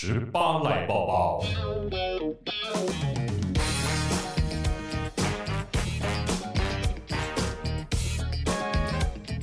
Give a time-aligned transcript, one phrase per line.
[0.00, 1.44] 十八来报报。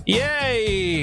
[0.05, 0.23] 耶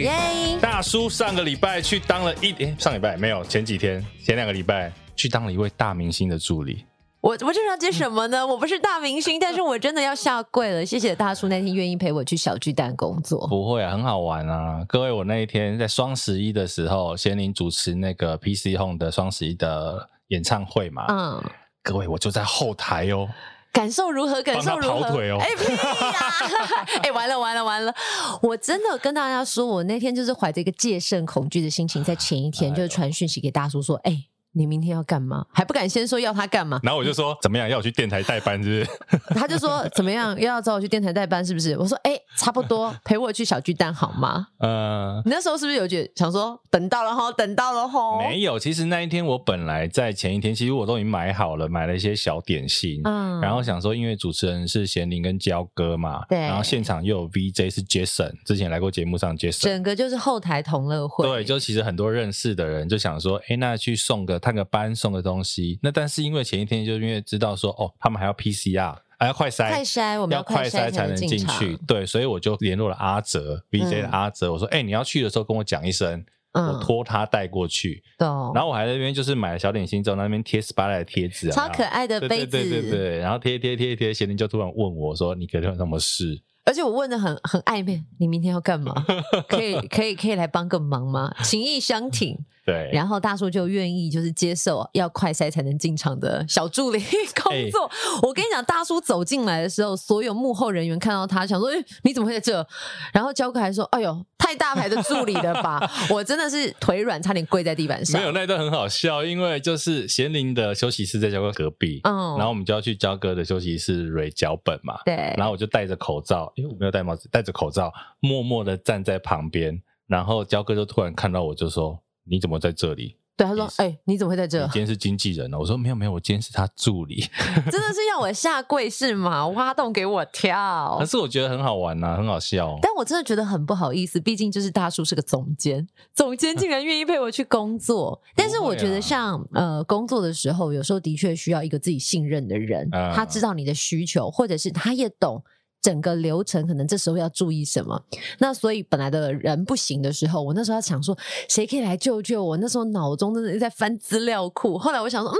[0.00, 0.58] 耶！
[0.58, 6.86] 大叔上个礼拜去当了一，诶，上礼拜没有，前几天，前两个礼拜去当了一位大明星的助理。
[7.22, 8.44] 我我这要接什么呢？
[8.44, 10.84] 我不是大明星，但是我真的要下跪了。
[10.84, 13.46] 谢谢大叔那天愿意陪我去小巨蛋工作。
[13.46, 14.84] 不会啊，很好玩啊！
[14.88, 21.06] 各位，我那一天在双十一的时候，贤玲主持那个 PC Home 的双十一的演唱会嘛。
[21.08, 21.40] 嗯。
[21.84, 23.28] 各位，我就在后台哦。
[23.72, 24.42] 感受如何？
[24.42, 25.02] 感受如何？
[25.02, 25.38] 跑腿哦！
[25.40, 26.86] 哎屁呀！
[27.04, 27.94] 哎，完了完了完了！
[28.42, 34.24] 我真的跟大家说，我那天就是怀着一个戒慎恐惧的心情，在前一天就是传讯息给大叔说，哎。
[34.54, 35.46] 你明天要干嘛？
[35.50, 36.78] 还不敢先说要他干嘛？
[36.82, 37.68] 然后我就说怎么样？
[37.68, 38.98] 要我去电台代班是不是？
[39.34, 40.38] 他就说怎么样？
[40.38, 41.76] 又要找我去电台代班是不是？
[41.78, 44.48] 我说哎、欸，差不多，陪我去小巨蛋好吗？
[44.58, 48.18] 嗯，你那时候是不是有觉得想说等到了哈，等到了吼？
[48.18, 64.41] 没有，其实那一天我本来在前一天，其实我都已经买好了，买了一些小点心，嗯，然后想说因为主持人是贤玲跟焦哥嘛，对，然后现场又有 VJ 是 Jason，之前来过节目上 Jason，整个就是后台同乐会，对，就其实很多认识的人就想说，哎，那去送个。
[64.42, 78.02] 探个班送个东西，那但是因为前一天就因为知道说哦，他们还要 PCR，还要快筛，快筛我们要快筛才能进去，对，所以我就联络了阿哲，VJ 的阿哲，嗯、我说哎、欸，你要去的时候跟我讲一声，嗯、我托他带过去。
[78.18, 86.42] 嗯、然后我还在那边就是买了小点心之后，那边贴 Spotlight 的贴纸，超可爱的杯子，对对对对，然后贴贴贴贴，贤玲就突然问我说，你可以有什么事？
[86.64, 88.94] 而且我问的很很暧昧，你明天要干嘛？
[89.48, 91.34] 可以可以可以来帮个忙吗？
[91.42, 92.38] 情意相挺。
[92.64, 96.98] 对，然后大叔就愿意就是接受要快筛才能进场的小助理
[97.42, 97.86] 工作。
[97.86, 102.64] 欸、我跟你讲，大叔走进来的时候，所有幕后人员看到他，想说：“哎，你怎么会在这？”
[103.12, 105.90] 然后焦哥还说：“哎呦，太大牌的助理了吧！
[106.08, 108.20] ”我真的是腿软，差点跪在地板上。
[108.20, 115.00] 没有，那段很好笑，因为就是贤玲的休息室在焦哥隔壁，嗯，然后我们就要去焦哥的休息室蕊脚本嘛。
[115.04, 119.82] 对，然后我就戴着口罩，因为我没有戴帽子，戴着口罩，默默的站在旁边。
[120.06, 121.98] 然后焦哥就突然看到我，就说。
[122.24, 123.16] 你怎么在这里？
[123.34, 125.58] 对，他说：“哎、欸，你怎么会在这？”你今天是经纪人呢？
[125.58, 127.16] 我说：“没有，没有，我今天是他助理。
[127.72, 129.48] ”真的是要我下跪是吗？
[129.48, 130.96] 挖洞给我跳？
[131.00, 132.78] 可是我觉得很好玩呐、啊，很好笑。
[132.82, 138.20] 但我真的觉得很不好意思，毕竟就是大叔是个总监，总监竟然愿意陪我去工作。
[138.36, 145.42] 但是我觉得像，像呃工作的时候，有时候的确需要一个自己信任的人，嗯、他知道你的需求，或者是他也懂。
[145.82, 148.00] 整个流程可能这时候要注意什么？
[148.38, 151.16] 那所以本来的人不行的时候，我那时候要想说，
[151.48, 152.56] 谁可以来救救我？
[152.56, 154.78] 那时候脑中真的在翻资料库。
[154.78, 155.36] 后来我想说，嗯，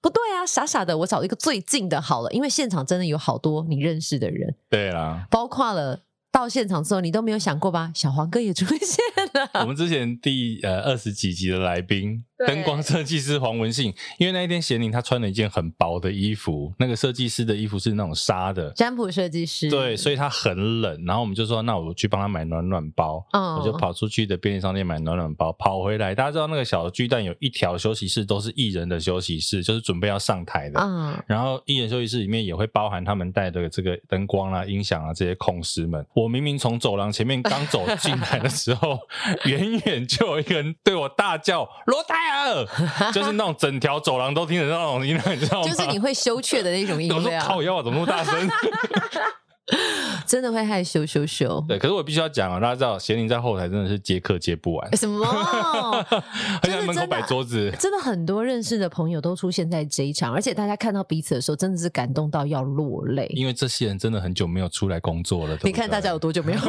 [0.00, 4.54] 不对啊，傻傻的，我找一个最近的好了，因为现场真的有好多你认识的人。
[4.68, 6.00] 对啦，包括了。
[6.32, 7.90] 到现场之后，你都没有想过吧？
[7.92, 9.50] 小黄哥也出现了。
[9.62, 19.68] 我们之前第呃二十几集的来宾，灯光设计师黄文信，因为那一天贤玲她穿了一件很薄的衣服，那个设计师的衣服是那种纱的，占卜设计师。
[19.68, 21.04] 对，所以他很冷。
[21.04, 23.24] 然后我们就说，那我去帮他买暖暖包。
[23.32, 26.14] 嗯，我就跑出去的便利商店买暖暖包，跑回来。
[26.14, 30.80] 大家知道那个小的巨蛋有一条休息室都是艺人的休息室，就是准备要上台的。
[30.80, 36.04] 嗯，然后艺人休息室里面也会包含他们带的这个灯光啊、音响啊这些控师们。
[36.14, 38.98] 我明明从走廊前面刚走进来的时候，
[39.44, 42.66] 远远就有一个人对我大叫“罗泰尔”，
[43.12, 45.68] 就是那种整条走廊都听得到那种音量，你知道吗？
[45.70, 47.22] 就是你会羞怯的那种音量。
[47.22, 48.48] 我说靠腰啊，怎么那么大声？
[50.26, 51.62] 真的会害羞羞羞。
[51.66, 54.90] 对，可是我必须要讲啊，大家知道贤玲在后台真的是接客接不完。
[54.96, 55.24] 什么？
[56.62, 57.72] 很在门口摆桌子。
[57.78, 63.26] 真的很多认识的朋友都出现在这一场，而且大家看到彼此的时候，真的是感动到要落泪。
[63.34, 65.56] 因为这些人真的很久没有出来工作了。
[65.56, 66.68] 对对，你看大家有多久没有工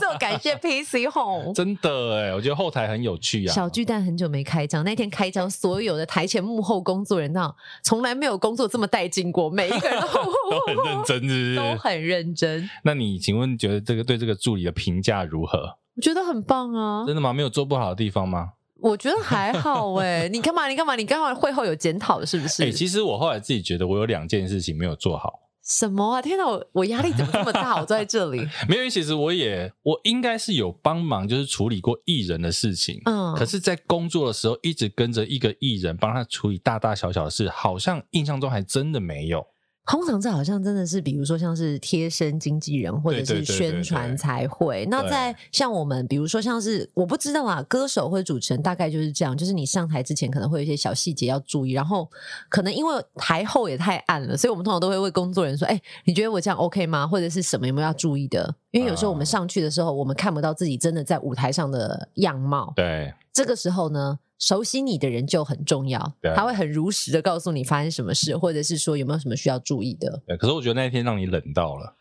[0.00, 0.16] 作？
[0.18, 1.52] 感谢 PC Home。
[1.54, 3.52] 真的哎，我觉得后台很有趣啊。
[3.52, 12.68] 小巨蛋很久没开张，那天开张，所有的台前幕后工作人员，从来没有工作这么带劲过，每一个人都，都很认真，是是，都很认真。
[12.84, 15.76] 那你请问觉得这个对这个助理的评价如何？
[15.96, 17.04] 我觉得很棒啊！
[17.06, 17.32] 真的吗？
[17.32, 18.52] 没有做不好的地方吗？
[18.80, 20.28] 我觉得还好 哎。
[20.28, 20.66] 你干嘛？
[20.68, 20.96] 你干嘛？
[20.96, 22.62] 你刚好会后有检讨是不是？
[22.64, 25.40] 哎，其实我后来自己觉得我有两件事情没有做好。
[25.62, 26.22] 什么啊？
[26.22, 27.74] 天哪，我我压力怎么这么大？
[27.78, 28.88] 我坐在这里， 没有。
[28.88, 33.00] 其实我也我应该是有帮忙，就是处理过艺人的事情。
[33.04, 39.46] 嗯，可是，在工作的时候一直跟着一个艺人帮他处理大大小小的事，好像印象中还真的没有。
[39.90, 44.86] 通常这好像真的是，比如说像是贴身经纪人或者是宣传才会。
[44.86, 52.08] 那在像我们，比如说像是我不知道啊，歌手或者主持人大概就是这样，就是你上台之前可能会有一些小细节要注意，然后
[52.48, 57.04] 可能因为台后也太暗了，所以我们通常都会问工作人员说：“哎，你觉得我这样 OK 吗？
[57.04, 62.72] 或者是什么有没有要注意的？”因为有时候我们上去的时候，我们看不到自己真的在舞台上的样貌。
[62.76, 64.20] 对，这个时候呢。
[64.40, 70.20] 熟悉你的人就很重要，他会很如实的告诉你发生什么事，或者是说有没有什么需要注意的。
[70.26, 71.94] 对，可是我觉得那一天让你冷到了，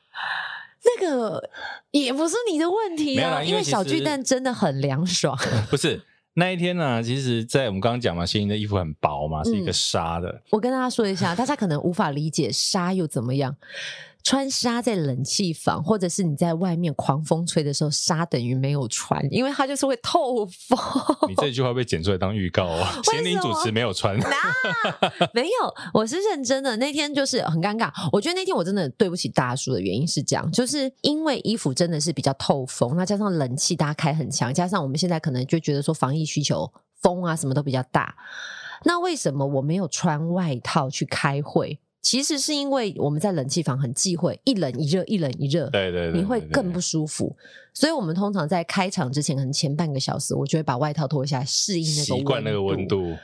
[0.84, 1.50] 那个
[1.92, 5.38] 也不是你的问题啊，因为，小巨蛋真的很凉爽。
[5.70, 6.02] 不是
[6.36, 10.42] 那一天呢、啊，其实，在我们刚刚讲嘛，谢盈的衣服很薄嘛，是一个纱的、嗯。
[10.52, 13.54] 我跟大家说一下，大家可能无法理解纱又怎么样。
[14.24, 20.78] 穿纱在冷气房，或者是你在外面狂风吹的时候，纱等于没有穿，因为它就是会透风。
[21.28, 23.00] 你这句话被剪出来当预告啊！
[23.12, 24.16] 咸宁主持没有穿，
[25.34, 26.76] 没有，我是认真的。
[26.78, 38.16] 那天就是很尴尬，我觉得那天我真的对不起大叔的原因是这样，就是因为衣服真的是比较透风，那加上冷气大家开很强，加上我们现在可能就觉得说防疫需求，风啊什么都比较大。
[38.84, 41.80] 那为什么我没有穿外套去开会？
[42.02, 47.36] 其实是因为我们在冷气房很忌讳一冷一热，一冷一热，对对对，你会更不舒服。
[47.74, 52.16] 所以我们通常在开场之前，可能前半个小时，我就会把外套脱下来，适应那个。
[52.16, 53.16] 习惯那个温度。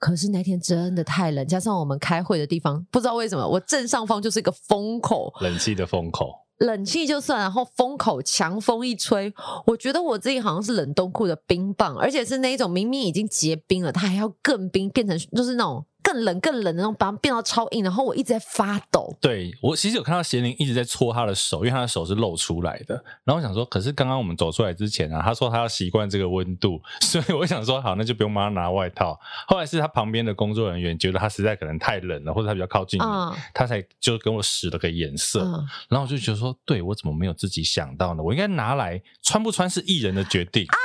[0.00, 6.40] 可是那天真的太冷，加上我们开会的地方，不知道为什么，我正上方就是一个风口，冷气的风口。
[6.58, 9.32] 冷气就算，然后风口强风一吹，
[9.66, 15.84] 我觉得我自己好像是冷冻库的冰棒，而且是那一种明明已经结冰了，它还要更冰，变成就是那种。
[16.04, 19.12] 更冷更冷的那种，把它变到超硬，然后我一直在发抖。
[19.20, 22.94] 对，我其实有看到贤玲一直在搓他的手，因为他的手是露出来的。
[23.24, 29.18] 然后我想说，可是刚刚我们走出来之前啊，他说他要习惯这个温度， 所以我想说好，那就不用帮他拿外套。
[29.48, 35.40] 后来是他旁边的工作人员觉得他实在可能太冷了，或者他比较靠近你，嗯、他才就跟我使了个眼色。
[35.40, 38.22] 嗯、然后我就觉得说，对，我怎么没有自己想到呢？
[38.22, 40.66] 我应该拿来穿不穿是艺人的决定。
[40.66, 40.76] 啊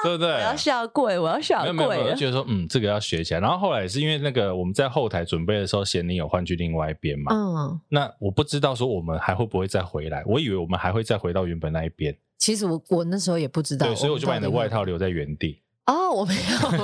[0.04, 0.32] 对不对？
[0.32, 1.72] 我要下跪，我要下跪。
[1.72, 3.40] 没有没有，我就觉得说，嗯，这个要学起来。
[3.40, 7.34] 然后后来也是因为那个我们在后台准备的时候，贤玲有换去另外一边嘛。
[7.34, 7.80] 嗯。
[7.88, 12.16] 那我不知道说我们还会不会再回来，我以为我们还会再回到原本那一边。
[12.38, 13.86] 其实我我那时候也不知道。
[13.86, 15.62] 对，所以我就把你的外套留在原地。
[15.86, 16.40] 哦，我没有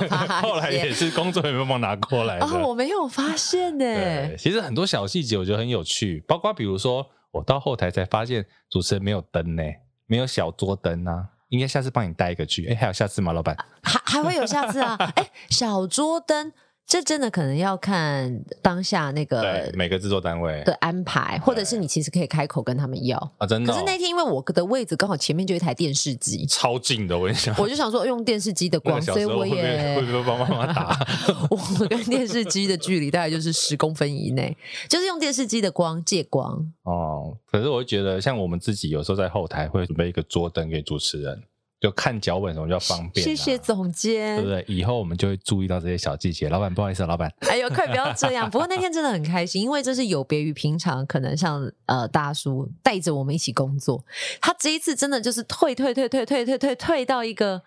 [0.08, 0.42] 发现。
[0.42, 2.46] 后来也是工作人员帮拿过来的。
[2.46, 3.84] 哦，我没有发现呢。
[3.84, 9.62] 对，其实很多小细节我觉得很有趣，包括比如说我到后台才发现主持人没有灯呢，
[10.06, 11.28] 没有小桌灯啊。
[11.48, 13.56] 应该下次帮你带一个去，哎，还有下次吗，老板？
[13.82, 14.96] 还还会有下次啊？
[15.16, 16.52] 哎，小桌灯。
[16.86, 23.74] 这真的可能要看当下那个对每个制作单位的安排，或者是你其实可以开口跟他们要啊，真的、哦。
[23.74, 30.96] 可是那天因为我的位置刚好前面就一台电视机，超近的，我跟你讲，我就想说用电视机的光，所以我也会不会帮妈妈打？
[31.50, 34.56] 我跟电视机的距离大概就是十公分以内，
[34.88, 36.72] 就是用电视机的光借光。
[36.84, 41.42] 哦，可是我会觉得，像我们自己有时候在后台会准备一个桌灯给主持人。
[41.78, 44.64] 就看脚本什么叫方便，谢谢总监，对不对？
[44.66, 46.48] 以后我们就会注意到这些小细节。
[46.48, 47.30] 老板，不好意思，老板。
[47.40, 48.50] 哎呦，快不要这样！
[48.50, 54.02] 不过那天真的很开心，因为这是有别于平常，可能像呃大叔带着我们一起工作，
[54.40, 57.60] 他这一次真的就是退退退退退退退退到一个，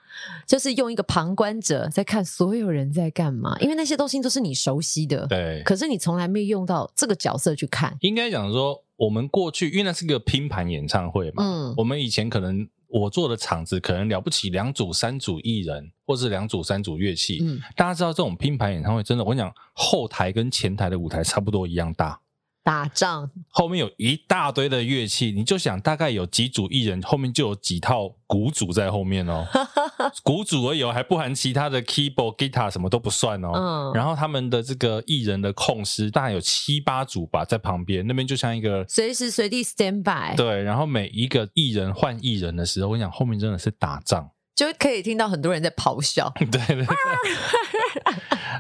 [0.48, 5.62] 就是用一个旁观者在看所有人在干嘛，因为那些东西都是你熟悉的，对。
[5.64, 7.96] 可是你从来没有用到这个角色去看。
[8.02, 12.68] 应该讲说，我们过去因为那是个拼盘演唱会嘛，嗯，我们以前可能。
[12.90, 17.40] 我做的场子可能了不起，两组三组艺人，或是两组三组乐器。
[17.42, 22.20] 嗯，大家知道这种拼盘演唱会，真的，我跟你讲，后台跟前台的舞台差不多一样大。
[22.64, 29.48] 打仗后面有一大堆的乐器，你就想大概有几组艺人，后面就有几套鼓组在后面哦。
[30.24, 33.52] 鼓组而已，还不含其他的 keyboard、guitar 什么都不算哦。
[33.56, 33.94] 嗯。
[33.94, 40.36] 然后他们的这个艺人的控师大概有七八组吧，在旁边那边就像一个随时随地 stand by。
[40.36, 46.32] 对，然后每一个艺人换艺人的时候，我跟你讲后面真的是打仗，就可以听到很多人在咆哮。
[46.38, 46.86] 对 对对。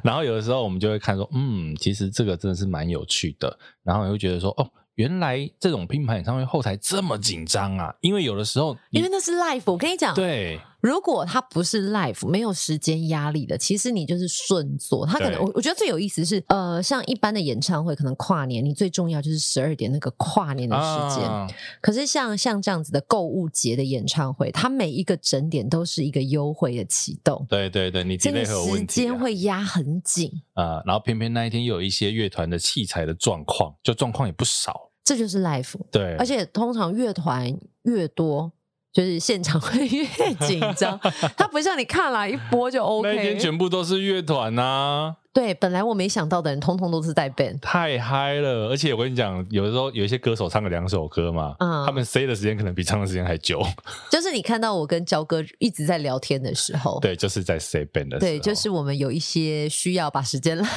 [0.03, 3.57] 然后有的时候我们就会看说，嗯，其实这个真的是蛮有趣的。
[3.83, 7.95] 然后你会觉得说，哦，原来这种拼盘演唱会后台这么紧张啊！
[8.01, 10.59] 因为有的时候，因为那是 live，我跟你讲，对。
[10.81, 15.05] 如果它不是 life 没有时间压力的，其实你就是顺做。
[15.05, 21.29] 它可能我我觉得最有意思是，呃，像一般的演唱会，可能跨年你最重要就是十二点那个跨年的时间。
[21.29, 21.47] 啊、
[21.81, 27.45] 可是像像这样子的购物节的演唱会，它每一个整点都是一个优惠的启动。
[27.49, 30.81] 对对对，你这个时间会压很紧啊。
[30.85, 34.89] 然后偏偏那一天又有一些乐团的器材的状况，就状况也不少。
[35.03, 35.75] 这就是 life。
[35.91, 38.51] 对，而且通常乐团越多。
[38.91, 40.05] 就是现场会越
[40.47, 40.99] 紧张，
[41.37, 43.15] 它不像你看了一播就 OK。
[43.15, 45.15] 那天全部都是乐团呐。
[45.31, 48.67] 对，本来我没想到的人，通通都是带 band，太嗨了！
[48.67, 53.61] 而且我跟你讲，有的时候有一些歌手唱了两首歌嘛，嗯，他们 say 的时间可能比唱的时间还久。
[54.09, 60.67] 就是你看到我跟焦哥一直在聊天的时候，对，就是在 say band 的时候，对，就是我们有一些需要把时间拉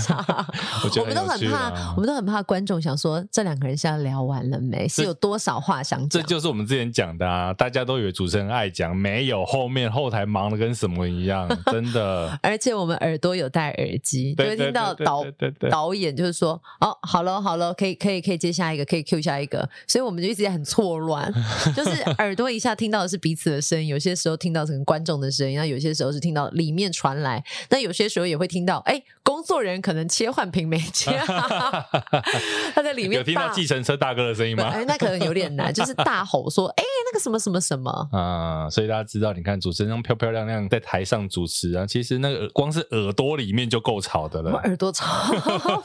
[0.00, 0.24] 场。
[0.84, 4.86] 我，我们都很怕，我们都很怕观众想说，这两个人现在聊完了没？
[4.88, 6.22] 是有多少话想讲？
[6.22, 7.52] 这就是我们之前讲的啊！
[7.52, 12.38] 大家都以为主持人爱讲，没有，后面后台忙的跟什么一样， 真的。
[12.42, 15.24] 而且我们耳朵有戴耳机，就会听到导
[15.70, 21.32] 导演就是说：“哦，好了好了，可以可以可以接下一个，可以 Q 下一个。”所以我们就一直在很错乱，
[21.76, 31.16] 就是耳朵一下听到的是彼此的声音，有些时候听到是观众的声音，那有些时候是听到里面传来，但有些时候也会听到，哎，工作人员可能切换屏没切，
[32.74, 34.64] 他在里面有听到计程车大哥的声音吗？
[34.74, 44.50] 哎，那可能有点难， 就是大吼说：“哎，那个什么什么什么。”啊，所以大家知道，你看主持人漂漂亮亮在台上主持啊，其实那个光是耳朵里面就够吵的了。
[44.50, 45.06] 我耳朵吵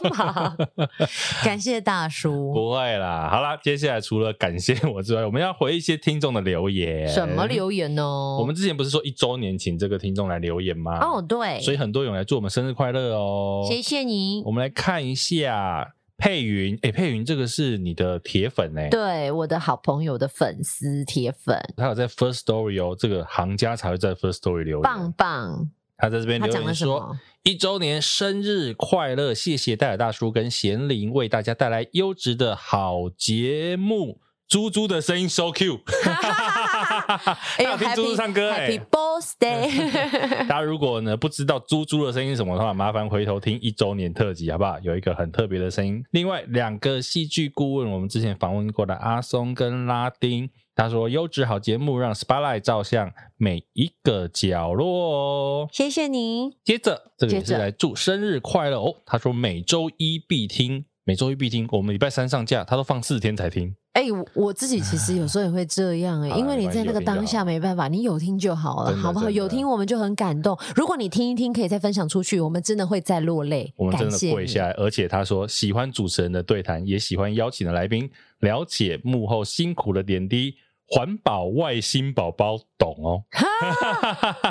[0.10, 0.58] 嘛，
[1.46, 2.52] 感谢大叔。
[2.56, 7.08] 不会啦，好啦，接下来除了感谢我之外，我们要回一些听众的留言。
[7.08, 8.04] 什么留言呢？
[8.40, 10.98] 我们之前不是说一周年请这个听众来留言吗？
[11.02, 13.64] 哦，对，所以很多人来祝我们生日快乐哦。
[13.68, 14.42] 谢谢你。
[14.46, 25.70] 我们来看一下佩云，哎，佩云，这个是你的铁粉哎，对，我的好朋友的粉丝铁粉，他有在 First Story 哦，这个行家才会在 First Story 留言，棒棒。
[25.98, 34.20] 他在这边留言说：“一周年生日快乐，谢谢戴尔大叔跟贤玲为大家带来优质的好节目。”
[34.50, 35.80] 猪猪的声音 so cute，
[37.58, 39.92] 还有听猪猪唱歌哎，Happy Birthday！
[40.48, 44.80] 大家如果呢不知道猪猪的声音是什么的话，麻烦回头听一周年特辑好不好？
[44.80, 46.04] 有一个很特别的声音。
[46.12, 55.70] 另外两个戏剧顾问，我们之前访问过的阿松跟拉丁，他说优质好节目让 Spotlight 照向每一个角落哦。
[55.72, 56.58] 谢谢你。
[56.64, 58.96] 接着这个也是来祝生日快乐哦。
[59.06, 63.76] 他说每周一必听，每周一必听，我们礼拜三上架，他都放四天才听。
[63.94, 69.30] 哎、欸，我自己其实有时候也会这样哎、欸，因为你在那个当下没办法，你有听就好了，好不好？
[69.30, 70.58] 有听我们就很感动。
[70.76, 73.74] 如果你听一听，可以再分享出去，我们真的会再落泪。
[73.76, 80.56] 我们真的跪下来，而且他说喜欢主持人的对谈，也喜欢邀请的来宾了解幕后辛苦的点滴。
[80.94, 83.24] 环保外星宝宝懂哦，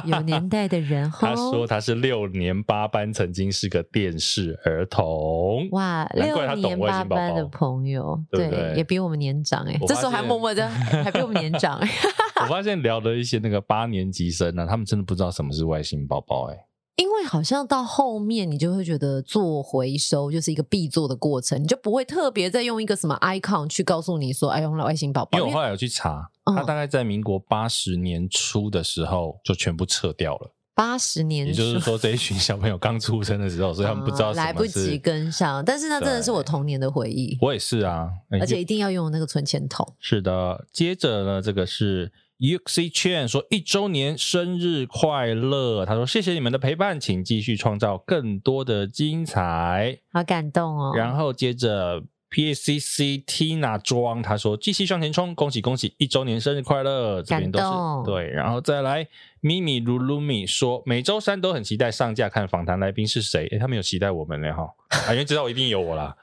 [0.06, 1.11] 有年代的人。
[1.11, 5.68] 他说他是六年八班，曾经是个电视儿童。
[5.73, 9.78] 哇，六年八班的朋友，对，对，对，也比我们年长哎。
[9.87, 10.66] 这时候还默默的，
[11.04, 11.88] 还比我们年长哎。
[12.40, 16.56] 我发现聊的一些那个八年级生呢、啊，他们真的不知道什么是外星宝宝哎。
[17.00, 25.38] 因为好像到后面，你就会觉得做回收就是一个必做的过程，你就不会特别再用一个什么 icon 去告诉你说，哎，用了外星宝宝。
[25.38, 30.52] 因为我后来有去查，它大概在民国八十年初的时候就全部撤掉了。
[30.75, 35.64] 八十年，也就是说这一群小朋友刚出生的时候，所以他们不知道来不及跟上。
[35.64, 39.90] 但是那真的是我童年的回忆，我也是啊，而且一定要用那个存钱筒。
[39.99, 42.12] 是的，接着呢，这个是。
[42.40, 50.92] Uxi Chen 说：“一周年生日快乐！”他说：“谢谢你们的陪伴，请继续创造更多的精彩。”好感动哦。
[50.97, 55.94] 然后接着 PACC Tina 庄他说：“继续向前冲，恭喜恭喜！
[55.99, 57.64] 一周年生日快乐！”这边都是。
[58.06, 59.08] 对，然后再来。
[59.42, 63.46] 咪咪噜噜咪说，每周三都很期待上架看访谈来宾是谁？
[63.46, 64.68] 诶他们有期待我们呢哈，
[65.08, 66.14] 啊，因为知道我一定有我啦。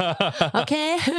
[0.54, 0.74] OK，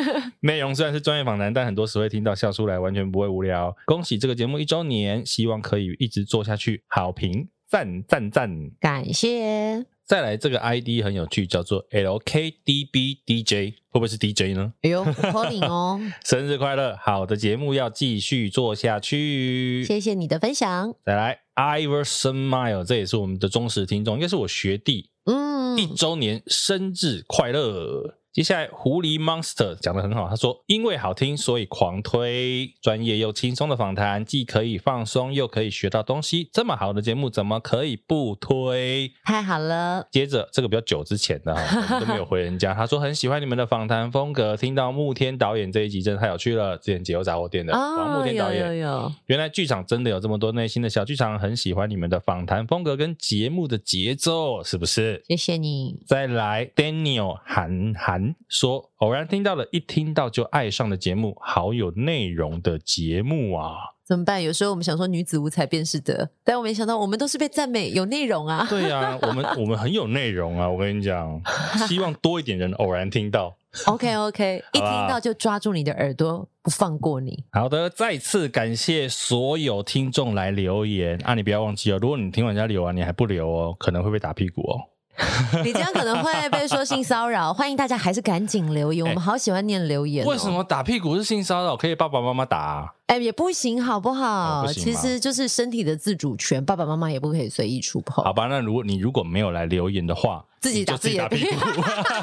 [0.41, 3.75] 内容虽然是专业访谈，但很多时会听到笑出来，完全不会无聊。
[3.85, 6.83] 恭喜这个节目一周年，希望可以一直做下去。
[6.87, 9.83] 好评，赞赞赞，感谢。
[10.05, 14.71] 再来这个 ID 很有趣，叫做 LKDBDJ，会不会是 DJ 呢？
[14.83, 15.99] 哎呦，欢迎哦！
[16.23, 16.95] 生日快乐！
[17.01, 19.83] 好的节目要继续做下去。
[19.85, 20.93] 谢谢你的分享。
[21.03, 25.09] 再来，Iverson Mile，这也是我们的忠实听众，应该是我学弟。
[25.25, 28.19] 嗯，一周年生日快乐！
[28.33, 36.49] 接下来，狐狸 Monster 讲的很好，他说：“因为好听，所以狂推，专业又轻松的访谈，既可以放松，又可以学到东西。
[36.51, 39.11] 这么好的节目，怎么可以不推？
[39.23, 42.73] 太好了。”接着，这个比较久之前的哈，都没有回人家。
[42.73, 46.75] 他说很喜欢你们的访谈风格，听到慕天导演这一集真的太有趣了。
[46.79, 55.23] 之前解忧杂货店的王慕天导演，有有有，原来剧场真的有这么多内心的小剧场，很喜欢你们的访谈风格跟节目的节奏，是不是？
[55.27, 55.99] 谢谢你。
[56.07, 58.22] 再来，Daniel 韩韩。
[58.47, 63.75] 说偶然听到了，一听到就爱上的节目，好有内容的节目啊！
[64.05, 64.43] 怎么办？
[64.43, 68.67] 有时候我们想说女子无才便是德，但我没想到我们都是被赞美有内容啊！
[68.69, 70.69] 对啊，我们 我们很有内容啊！
[70.69, 71.41] 我跟你讲，
[71.87, 73.55] 希望多一点人偶然听到。
[73.87, 77.43] OK OK， 一听到就抓住你的耳朵，不放过你。
[77.53, 81.33] 好的，再次感谢所有听众来留言啊！
[81.33, 84.81] 你不要忘记哦，如果你听完人家留完，你还不留哦，可能会被打屁股哦。
[85.63, 90.29] 你这样可能会被说性骚扰，欢迎大家还是赶紧留言，欸、我们好喜欢念留言、哦。
[90.29, 91.77] 为什么打屁股是性骚扰？
[91.77, 92.93] 可以爸爸妈妈打、啊。
[93.07, 94.65] 哎，也不行，好不好？
[94.67, 98.23] 其实就是身体的自主权，爸爸妈妈也不可以随意触碰。
[98.23, 100.45] 好吧，那如果你如果没有来留言的话。
[100.63, 101.81] 自己打自己的屁股，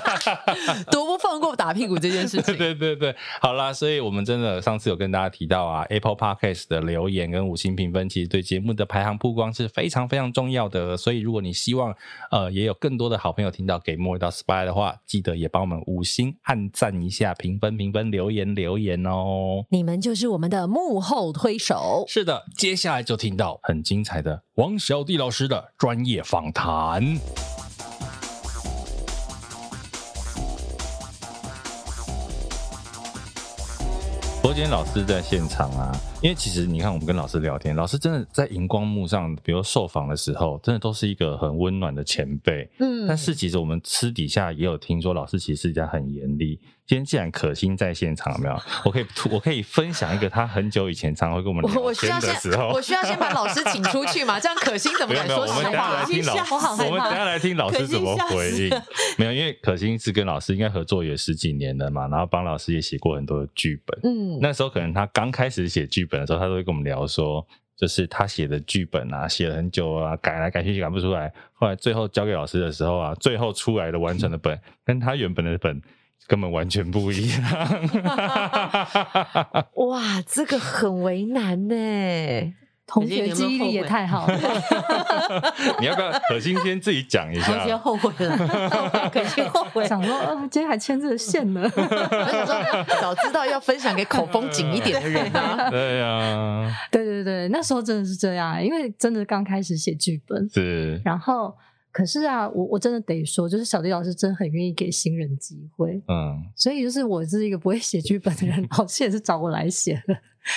[0.90, 2.56] 多不放过打屁股这件事情。
[2.56, 10.96] 对对对，好啦，所以我们真的上次有跟大家提到啊，Apple Podcast 的留言跟五星评分，其实对节目的排行曝光是非常非常重要的。
[10.96, 11.94] 所以如果你希望
[12.30, 19.66] 呃也有更多的好朋友听到《给莫一道 SPOT 的话，记得也帮我们五星按赞一下，评分评分，留言留言哦。
[19.68, 22.04] 你们就是我们的幕后推手。
[22.06, 27.02] 是的，接下来就听到很精彩的王小弟老师的专业访谈。
[34.40, 42.68] 不过今天老师在现场啊，因为其实你看，我们跟老师聊天，老师真的在荧光幕上，比如受访的时候，真的都是一个很温暖的前辈。
[42.78, 46.60] 嗯，但是其实我们私底下也有听说，老师其实是一家很严厉。
[46.86, 48.62] 今天既然可心在现场，有没有？
[48.84, 54.40] 我可以我可以分享一个他很久以前常会跟我们聊天的时候，我需要先把老师请出去嘛？
[54.40, 55.60] 这样可心怎么敢说实话？
[55.60, 58.70] 我们等 下来听老师，我们等下来听老师怎么回应。
[59.16, 64.00] 没有，因为可心是跟老师应该合作也十几年了嘛，然后帮老师也写过很多的剧本。
[64.02, 75.80] 嗯，那时候可能他刚开始写剧本的时候，他都会跟我们聊说，就是他写的剧本啊，写了很久啊，改来改去改不出来，后来最后交给老师的时候啊，最后出来的完成的本跟他原本的本。
[76.26, 77.42] 根本完全不一样！
[79.74, 81.74] 哇，这个很为难呢。
[82.90, 84.36] 同学记忆力也太好了。
[85.78, 87.52] 你要不要可心先自己讲一下？
[87.52, 91.62] 同学后悔了，可心后悔，想说，哦，今天还牵这个线呢。
[91.62, 95.70] 我想说，早知道要分享给口风紧一点的人啊。
[95.70, 101.54] 对呀、啊，对对对，那时候真的是这样，因为真的刚开始写剧本，是，然后。
[101.92, 110.16] 可是啊，我我真的得说，就是小弟老师真的很愿意给新人机会，嗯，所以就是我是一个不会写剧本的人，老师也是找我来写的。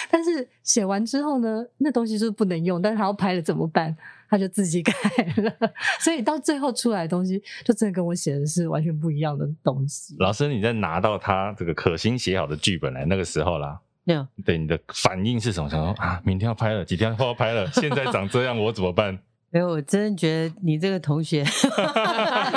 [0.09, 3.95] 但是写完之后呢，那东西就是不能用，但是他要拍了怎么办？
[4.29, 4.91] 他就自己 改
[5.37, 10.15] 了，所以到最后出来的东西，就真的跟我写的是完全不一样的东西。
[10.17, 15.69] 老师，你在拿到他这个可心写好的剧本来那个时候啦，没有，对你的反应是什么？
[15.69, 19.19] 想说啊，明天要拍了，几天后要拍了，现在长这样，我怎么办？
[19.53, 21.45] 没有，我真的觉得你这个同学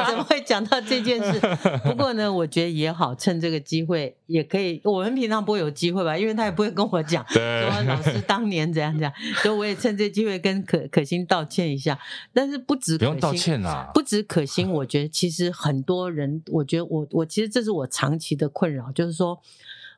[0.09, 1.39] 怎么会讲到这件事？
[1.85, 4.81] 不过呢，我觉得也好，趁这个机会也可以。
[4.83, 6.17] 我们平常不会有机会吧？
[6.17, 9.13] 因为他也不会跟我讲，说老师当年怎样怎样。
[9.43, 11.99] 所以我也趁这个机会跟可可心道歉一下。
[12.33, 19.39] 但是不止可心，不用道歉啊，不止可心，我觉得其实很多人，我觉得我我其实这是我长期的困扰，就是说，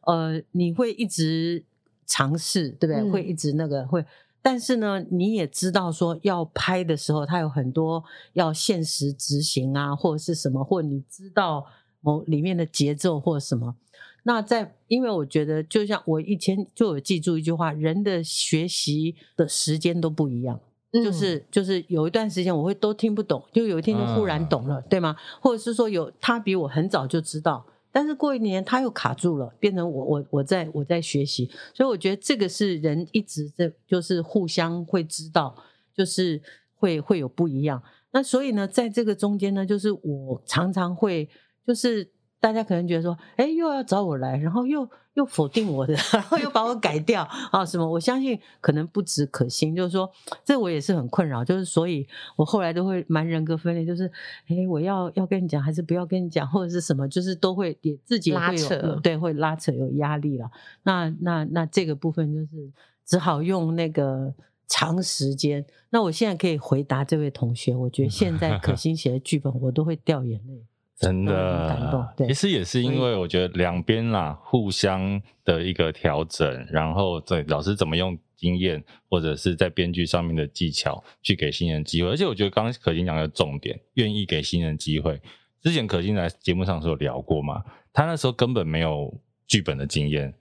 [0.04, 1.62] 呃，你会一直
[2.04, 2.96] 尝试，对不对？
[2.96, 4.04] 嗯、会一直那个会。
[4.50, 11.66] 但是呢，你也知道说要拍的时候，它有很多要现实执行啊，或者是什么，或者你知道
[12.00, 13.76] 某里面的节奏或什么。
[14.22, 20.58] 那在，因为我觉得，就像我以前就有记住一句话，人的学习的时间都不一样，
[20.92, 25.14] 嗯、就是就是有一段时间我会都听不懂，就有一天就忽然懂了，嗯、对吗？
[25.42, 27.66] 或者是说有他比我很早就知道。
[27.90, 35.56] 但是过一年他又卡住了，变成我我我在我在学习，所以我觉得这个是人一直在就是互相会知道，
[35.94, 36.40] 就是
[36.76, 37.82] 会会有不一样。
[38.10, 41.28] 那所以呢，在这个中间呢，就是我常常会
[41.66, 42.10] 就是。
[42.40, 47.84] 大家可能觉得说，哎，又要找我来，然后又又否定我的，然后又把我改 掉啊什么？
[47.88, 50.08] 我相信可能不止可心，就是说，
[50.44, 54.06] 这我也是很困扰，就是所以我后来都会蛮人格分裂，就是
[54.46, 60.48] 哎，我要要跟你讲，还是不要跟你讲，或者是什么，就是都会也自己也会有拉扯，对，会拉扯有压力了。
[60.84, 62.70] 那那那这个部分就是
[63.04, 64.32] 只好用那个
[64.68, 65.66] 长时间。
[65.90, 70.64] 那我现在可以回答这位同学，我觉得现在可 心写的剧本，我都会掉眼泪。
[70.98, 85.20] 真的，其实也是因为我觉得两边啦，互相的一个调整，然后对老师怎么用经验或者是在编剧上面的技巧去给新人机会，而且我觉得刚刚可心讲的重点，愿意给新人机会。
[85.62, 90.34] 之前可心在节目上是有聊过嘛，他那时候根本没有剧本的经验，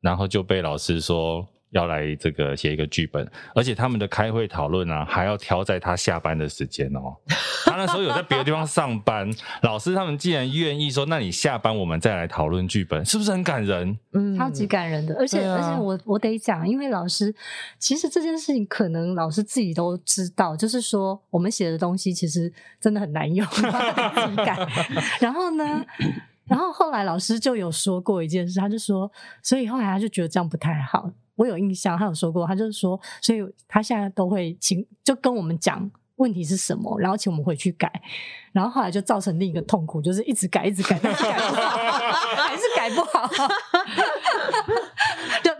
[0.00, 1.48] 然后就被老师说。
[1.72, 7.16] 要来这个写一个剧本，而且他们的开会讨论啊，还要挑在他下班的时间哦。
[7.64, 9.30] 他那时候有在别的地方上班，
[9.62, 13.98] 老师他们既然愿意说，那你下班我们再来讨论剧本，是不是很感人？
[14.12, 15.14] 嗯，超级感人的。
[15.18, 17.34] 而且、啊、而且我我得讲，因为老师
[17.78, 23.46] 其实这件事情可能老师自己都知道，就是说我们写的东西其实真的很难用。
[25.18, 25.82] 然后呢，
[26.44, 29.10] 然后后来老师就有说过一件事，他就说，
[29.42, 31.10] 所以后来他就觉得这样不太好。
[31.36, 37.90] 我有印象，他有说过，他就是说，所以他现在都会请，就跟我们讲问题是什么，然后请我们回去改，
[38.52, 43.28] 然后后来就造成另一个痛苦，就是一直改，一直改，但是改， 还是改不好。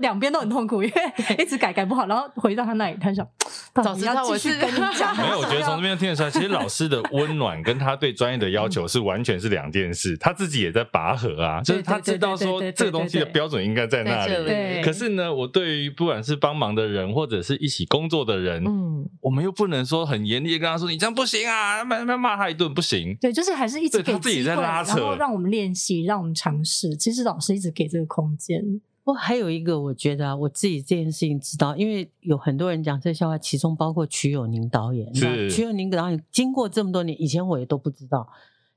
[0.03, 3.27] 就两边都很痛苦，因为一直改改不好，然后回到他那里，他想，
[3.83, 10.17] 早知道我是跟你讲， 没有，我觉得从这边听得出来，其实老师的温暖跟他对专业的要求是完全是两件事。
[10.17, 14.83] 他自己也在拔河啊，就是他知道说这个东西的标准应该在那里。
[14.83, 23.17] 可是呢，我对于不管是帮忙的人或者是一起工作的人，嗯，我们又不能说很严厉的跟他说，你这样不行啊，骂骂骂他一顿不行。
[23.21, 26.97] 对，就是还是一直给他自己在拉扯，然后让我们练习，让我们尝试。
[26.97, 28.81] 其实老师一直给这个空间。
[29.05, 35.13] 不过还有一个，我觉得啊，我自己这件事情知道，因为有很多人讲这笑话，其中包括瞿友宁导演。
[35.13, 38.29] 是瞿友宁导演，经过这么多年，以前我也都不知道。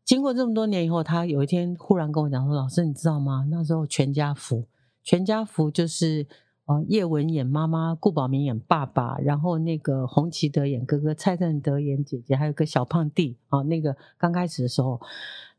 [0.04, 3.48] 经过这么多年以后，他有一天忽然跟我讲说：“老师，你知道吗？
[3.52, 4.66] 那时候全家福，
[5.04, 6.26] 全家福就是
[6.66, 13.62] 呃叶文演妈妈，顾宝明演爸爸，然后那个洪奇德演哥哥，蔡振德演姐姐，还有个小胖弟啊。
[13.62, 15.00] 那个刚开始的时候，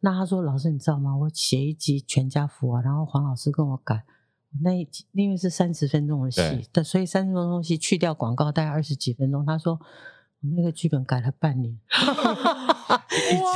[0.00, 1.16] 那他说：老师，你知道吗？
[1.16, 4.02] 我写一集全家福啊，然后黄老师跟我改。”
[4.62, 9.44] 那一集因为是三十分钟的戏，但，所以三十分钟戏去掉广告，大概二十几分钟。
[9.44, 9.74] 他说
[10.40, 11.78] 我那个剧本改了半年，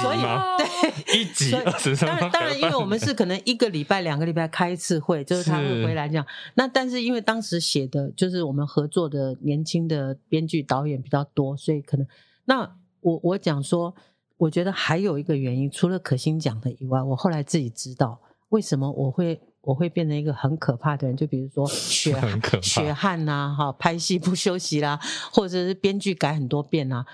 [0.03, 0.19] 所以
[0.59, 2.19] 对一集二十分钟。
[2.19, 6.27] 当然，当然，因为我们是可能一个礼拜、两个礼拜开一次会，就是他会回来这样。
[6.55, 12.07] 那但是因为当时写的就是我们合作的年轻的编剧导演比较多，所以可能
[12.47, 13.95] 那我我讲说，
[14.37, 19.41] 我觉得还有一个原因，除了可心讲的以外，我后来自己知道为什么我会。
[19.63, 22.15] 我会变成一个很可怕的人，就比如说 血
[22.63, 24.99] 血汗呐、啊，哈，拍戏不休息啦，
[25.33, 27.05] 或者是编剧改很多遍啊。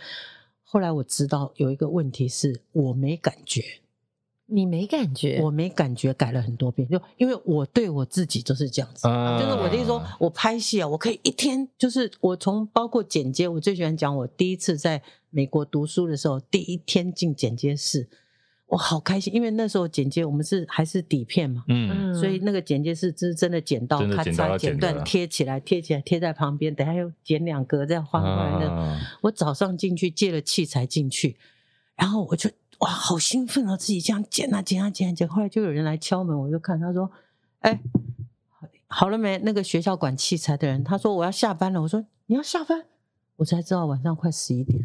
[0.63, 3.63] 后来我知道有一个问题是我没感觉，
[4.47, 18.09] 你没感觉，我没感觉，改了很多遍，就因为我对我自己就是这样子，嗯、就是我的意思说，我拍戏啊，我可以一天，就是我从包括剪接，我最喜欢讲我第一次在美国读书的时候，第一天进剪接室。
[18.67, 28.69] 我好开心，因为那时候剪接我们是还是底片嘛，嗯，所以那个剪接是真真的剪刀，咔嚓剪断贴起来，贴起来贴在旁边，等下又剪两格这样换过来的。
[28.69, 31.37] 啊、我早上进去借了器材进去，
[31.95, 32.51] 然后我就
[32.81, 37.09] 哇好兴奋啊，自己这样剪啊剪啊剪啊剪，后来就有人来敲门，我就看他说，
[37.61, 37.81] 哎，
[38.89, 39.39] 好了没？
[39.39, 42.85] 那个学校管器材的人，他说我要下班了，我说你要下班，
[43.37, 44.85] 我才知道晚上快十一点。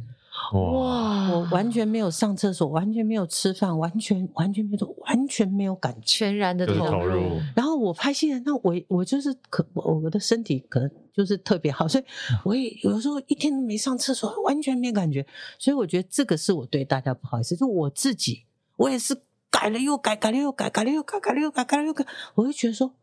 [0.53, 1.29] 哇！
[1.29, 7.39] 我完全没有上厕所，完全没有吃饭，完全完全没有，完全没有感觉，全然的投入。
[7.55, 12.03] 然后我拍戏，那我我就是可我我的身体可能就是特别好，所以
[12.43, 15.25] 我也有时候一天都没上厕所，完全没感觉。
[15.57, 18.43] 所以我觉得这个是我对大家不好意思，就我自己，
[18.77, 19.15] 我也是
[19.49, 22.93] 改了又改，改了又改，改了又改，改了又改，改了又改，我就觉得说。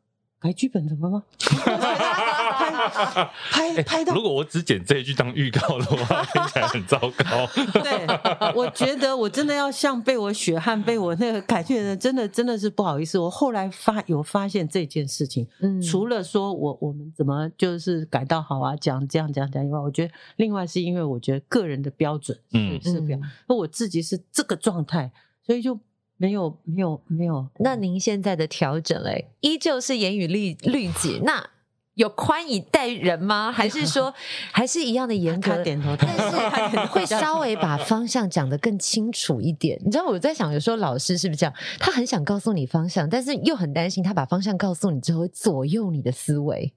[0.40, 1.22] 改剧本怎么了？
[3.50, 7.46] 拍拍拍到，如果我只剪这一句当预告的话，听起来很糟糕。
[7.82, 8.06] 对，
[8.54, 13.18] 我觉得我真的要像被我血汗、被我那个改剧的人，真的真的是不好意思。
[13.18, 25.10] 我后来发有发现这件事情，嗯，除了说我我们怎么就是改到好啊，讲这样讲讲以外，我觉得另外是因为我觉得个人的标准是，嗯是标，那我自己是这个状态，
[25.44, 25.78] 所以就。
[26.18, 31.48] 没有没有没有，那您现在的调整嘞，依旧是严于律律己，那
[31.94, 33.50] 有宽以待人吗？
[33.50, 34.12] 还是说
[34.52, 35.56] 还是一样的严格？
[35.56, 39.80] 他点头，但是会稍微把方向讲得更清楚一点。
[39.84, 41.54] 你知道我在想，有时候老师是不是这样？
[41.78, 46.72] 他很想告诉你方向，但是又很担心他把方向告诉你之后会左右你的思维。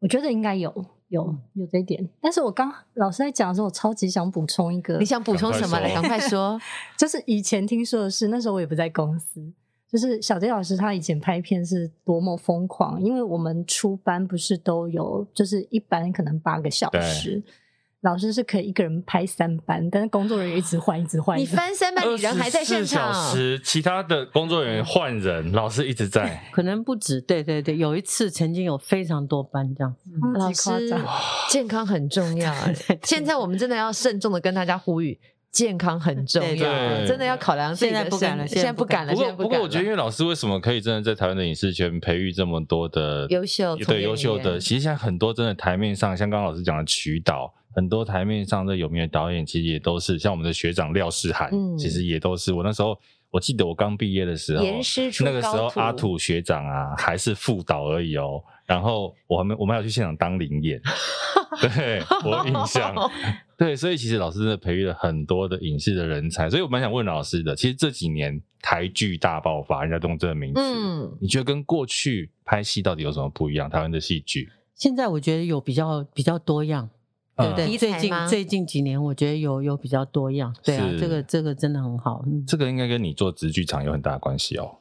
[0.00, 0.72] 我觉得应该有。
[1.08, 4.98] 有有这一点，但是我刚老师在讲的时候，我超级想补充一个。
[4.98, 5.78] 你想补充什么？
[5.78, 6.60] 来，赶快说。
[6.98, 9.52] 就是以前听说的是，那时候我也不在公司。
[9.88, 17.40] 就是小杰老师他以前拍片是多么疯狂，因为我们出班不是都有，就是一班可能八个小时。
[18.06, 21.36] 老师是可以一个人拍三班，但是工作人员一直换，一直换。
[21.36, 23.12] 你翻三班，你人还在现场。
[23.12, 26.40] 小时，其他的工作人员换人，老师一直在。
[26.52, 29.92] 可能不止，对对对，有一次曾经有非常多班这样。
[30.38, 30.94] 老师
[31.50, 32.54] 健康很重要，
[33.02, 35.18] 现在我们真的要慎重的跟大家呼吁，
[35.50, 37.98] 健康很重要，真的要考量自己的。
[37.98, 39.12] 现在不敢了，现在不敢了。
[39.12, 47.52] 不过不过，我觉得因为老师为什么可以真的在台湾的影视圈培育这么多的优秀，对优秀的，其实现在很多真的台面上，像刚刚老师讲的瞿导。
[47.76, 52.52] 很多台面上的有名的导演，其实也都是像我们的学长廖世涵，嗯、其实也都是。
[52.52, 52.98] 我那时候
[53.30, 54.64] 我记得我刚毕业的时候，
[55.22, 58.42] 那个时候阿土学长啊还是副导而已哦。
[58.64, 60.80] 然后我还没我们还要去现场当灵演，
[61.60, 62.94] 对我印象。
[63.56, 66.50] 对，所以其实老师真的培育了很多的影视的人才。
[66.50, 73.70] 所以我蛮想问老师的，其实这几年台剧大爆发，人家都用这个名词，嗯、你觉得跟过去拍戏到底有什么不一样？
[73.70, 76.90] 台湾的戏剧现在我觉得有比较比较多样。
[77.36, 80.54] 对对，最近最近几年，我觉得有有比较多样。
[80.64, 82.24] 对啊，这个这个真的很好。
[82.46, 84.78] 这个应该跟你做直剧场有很大的关系哦。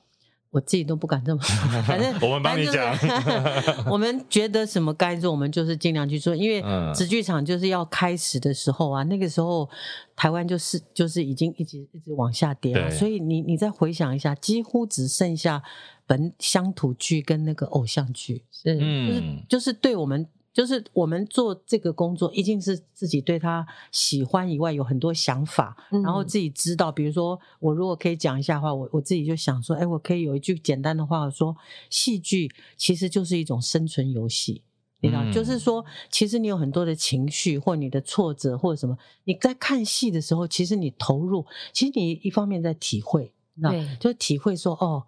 [0.52, 2.98] 我自己都不敢这么说，反正 我们帮你讲。
[3.92, 6.34] 我们觉得什么该做，我们就是尽量去做。
[6.34, 6.64] 因为
[6.94, 9.70] 直剧场就是要开始的时候啊，那个时候
[10.16, 15.62] 台湾就是就是已经一直一直往下跌了，所以你你再回想一下，几乎只剩下
[16.08, 20.26] 本乡土剧跟那个偶像剧，是就是就是对我们。
[20.56, 26.90] 就是我们做这个工作，一定是自己对他喜欢以外，有很多想法，然后自己知道。
[26.90, 31.54] 比如说，我如果可以讲一下话，我我自己就想说，哎，我可以有一句简单的话说，
[31.90, 34.64] 戏剧其实就是一种生存游戏，
[35.02, 45.04] 你知道，就是说，其实你有很多的情绪，或你的挫折，或者什么，你在看戏的时候，其实你投入，其实你一方面在体会，那就体会说，哦。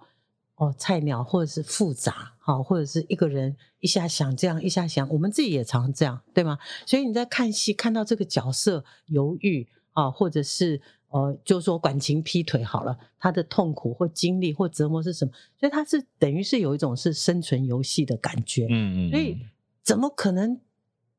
[0.57, 6.57] 哦，菜鸟或者是复杂，好，或者是一个人一下想这样，一下想，我们自己也常这样，对吗？
[6.85, 15.31] 所以你在看戏，看到这个角色犹豫啊，或者是呃，就说感情劈腿好了，他的痛苦或经历或折磨是什么？
[15.59, 19.37] 所以他是等于是有一种是生存游戏的感觉，嗯嗯，所以
[19.83, 20.59] 怎么可能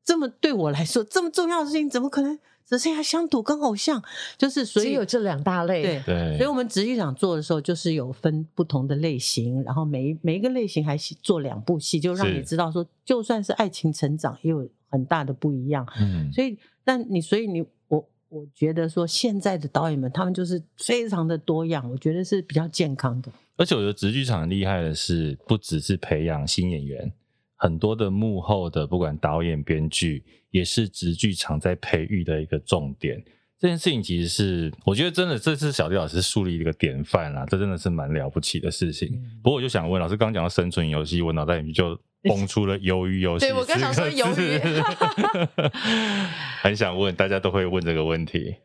[0.03, 2.37] 这么对我来说这么重要的事情，怎么可能？
[2.69, 3.99] 只剩下乡土跟偶像，
[4.37, 5.81] 就是所以只有这两大类。
[5.81, 15.83] 对对，所以我们直剧场做的时候，就是有分不同的类型，然后每每一个类型还做两部戏，就让你知道说，就算是爱情成长，也有很大的不一样。
[15.99, 23.31] 嗯，所以，但你所以你我我觉得说，现在的导演们他们就是非常的多样，我觉得是比较健康的。
[23.57, 27.11] 而且我觉得直剧场厉害的是，不只是培养新演员。
[27.59, 33.21] 很多的幕后的，不管导演、编剧，也是直剧场在培育的一个重点。
[33.59, 39.09] 这件事情其实是，我觉得真的，这次小迪老师树立一个典范啦，这真的是蛮了不起的事情。
[39.11, 43.47] 嗯、不过我就想问老师，刚刚讲到生存游戏，我脑袋里面就 蹦出了鱿鱼游戏。
[43.47, 44.57] 对，我刚想说鱿鱼，
[46.63, 48.55] 很想问，大家都会问这个问题。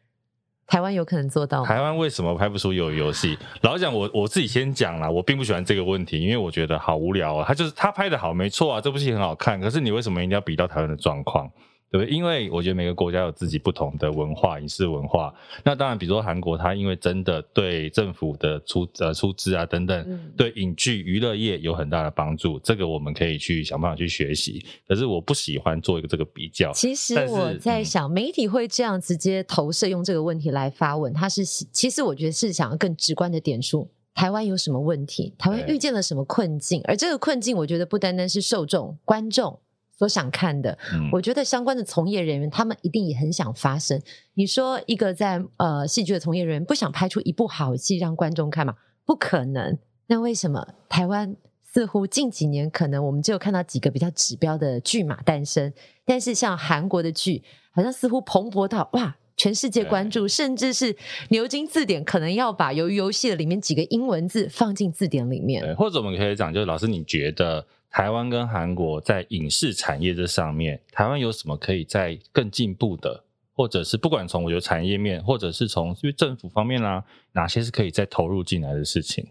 [0.66, 1.68] 台湾有可能做到吗？
[1.68, 3.38] 台湾为什么拍不出有游戏？
[3.62, 7.44] 老实讲，我我自己先讲啦，我并不喜欢这个问题，因为我觉得好无聊啊。
[7.46, 9.60] 他就是他拍的好，没错啊，这部戏很好看。
[9.60, 11.50] 可是你为什么一定要比到台湾的状况？
[11.94, 15.32] 对，因为我觉得每个国家有自己不同的文化、影视文化。
[15.62, 24.60] 那当然，比如说韩国，它因为真的对政府的出呃出资啊等等，嗯、对影剧娱乐业有很大的帮助，这个我们可以去想办法去学习。
[24.88, 26.72] 可是我不喜欢做一个这个比较。
[26.72, 39.60] 其实我在想，媒体会这样直接投射用这个问题来发问，它是其实我觉得是想要更直观的点出台湾有什么问题，台湾遇见了什么困境，而这个困境，我觉得不单单是受众观众。
[39.96, 44.00] 所想看的，嗯、我觉得相关的从业人员，他们一定也很想发声。
[44.34, 48.74] 你说一个在呃戏剧的从业人员不想拍出一部好戏让观众看吗？
[49.06, 49.78] 不可能。
[50.08, 55.72] 那为什么台湾似乎近几年可能我们只有看到几个比较指标的剧码诞生，
[56.04, 60.96] 但是像韩国的剧，好像似乎蓬勃到哇，全世界关注，甚至是
[61.28, 65.74] 牛津字典可能要把鱿鱼游戏的里面几个英文字放进字典里面。
[65.76, 67.64] 或者我们可以讲，就是老师你觉得？
[67.94, 73.22] 台湾跟韩国在影视产业这上面，台湾有什么可以在更进步的，
[73.54, 77.04] 或者是不管从我觉得产业面，或者是从因为政府方面啦、啊，
[77.34, 79.28] 哪些是可以再投入进来的事情？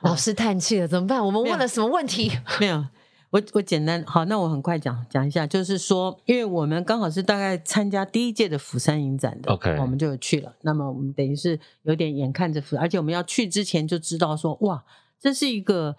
[0.00, 1.22] 老师叹气了，怎么办？
[1.22, 2.32] 我们问了什么问题？
[2.58, 2.86] 没有，
[3.28, 10.56] 我我简单好，那我很快讲讲一下，就是说，因为我们刚好是大概参加第一届的釜山影展的，OK，我们就去了。
[10.62, 14.82] 那么我们等于是有点眼看着釜，而且我们要去之前就知道说，哇，
[15.20, 15.94] 这是一个。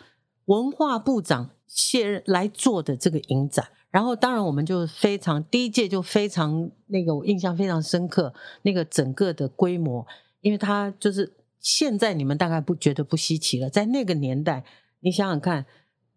[0.47, 8.33] 文化部长卸任来做的这个影展，然后当然我们就非常第一届就非常那个我印象非常深刻，
[8.63, 10.05] 那个整个的规模，
[10.41, 14.65] 因为它就是现在你们大概不觉得不稀奇了，在那个年代，
[14.99, 15.65] 你想想看。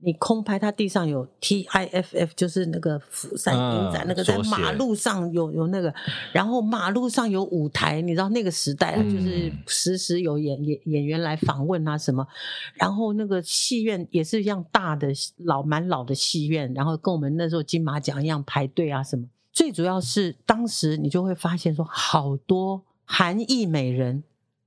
[0.03, 5.95] 你空拍，它地上有 TIFF，就是那个釜山影展，嗯、那个在马路上有有那个，
[6.33, 12.27] 然后马路上有舞台，你知道那个时代啊，嗯、就是时时有演演演员来访问啊什么，
[12.75, 24.23] 然后那个戏院也是一样大的老蛮老的戏院，然后跟我们那时候金马奖一样排队啊什么，最主要是当时你就会发现说好多韩裔美人，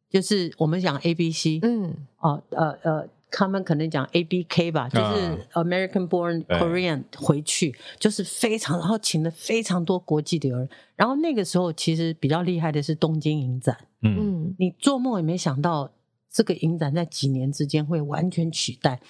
[0.10, 3.00] 就是我们讲 ABC，嗯，哦呃呃。
[3.00, 10.70] 呃他们可能讲 A B K 吧，就是 American Born Korean 回去，就是非常，然后请了非常多国际的人。
[10.96, 15.92] 然后那个时候其实比较厉害的是东京影展，嗯，你做梦也没想到
[16.32, 19.02] 这个影展在几年之间会完全取代。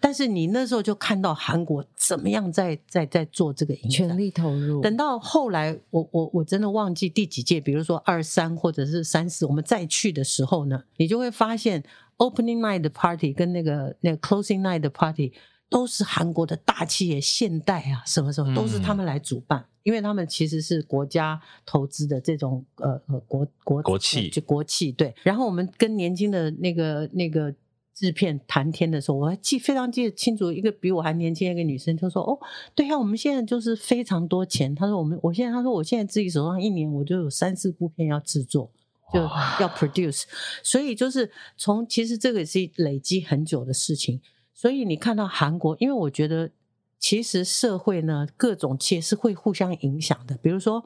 [0.00, 4.80] 但是你那时候就看到韩国怎么样在在在做这个影展，全力投入。
[4.80, 11.82] 等到后来，我我我真的忘记第几届，比如说二三或者是三四，我们再去的时候呢，你就会发现。
[12.22, 15.32] Opening night 的 party 跟那个那个 Closing night 的 party
[15.68, 25.12] 都是韩国的大企业，现代啊什么什么都是他们来主办，嗯、因为他们其实是国家投资的这种呃呃国国国企，就国企对。
[25.24, 27.52] 然后我们跟年轻的那个那个
[27.94, 32.38] 制片谈天的时候，我还记非常记得清楚，一个比我还年轻的一个女生就说：“哦，
[32.74, 38.70] 对呀、啊，我们现在就是非常多钱。”她说：“我们我现在，她说我现在自己手上一年我就有三四部片要制作，
[39.12, 39.20] 就
[39.60, 40.24] 要 produce。
[40.62, 44.20] 所以就是从其实这个也是累积很久的事情。
[44.54, 46.50] 所以你看到韩国，因为我觉得
[46.98, 50.36] 其实社会呢各种企业是会互相影响的。
[50.38, 50.84] 比如说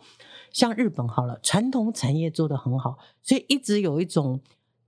[0.52, 4.40] 像日本好了，传统产业做得很好，所以一直有一种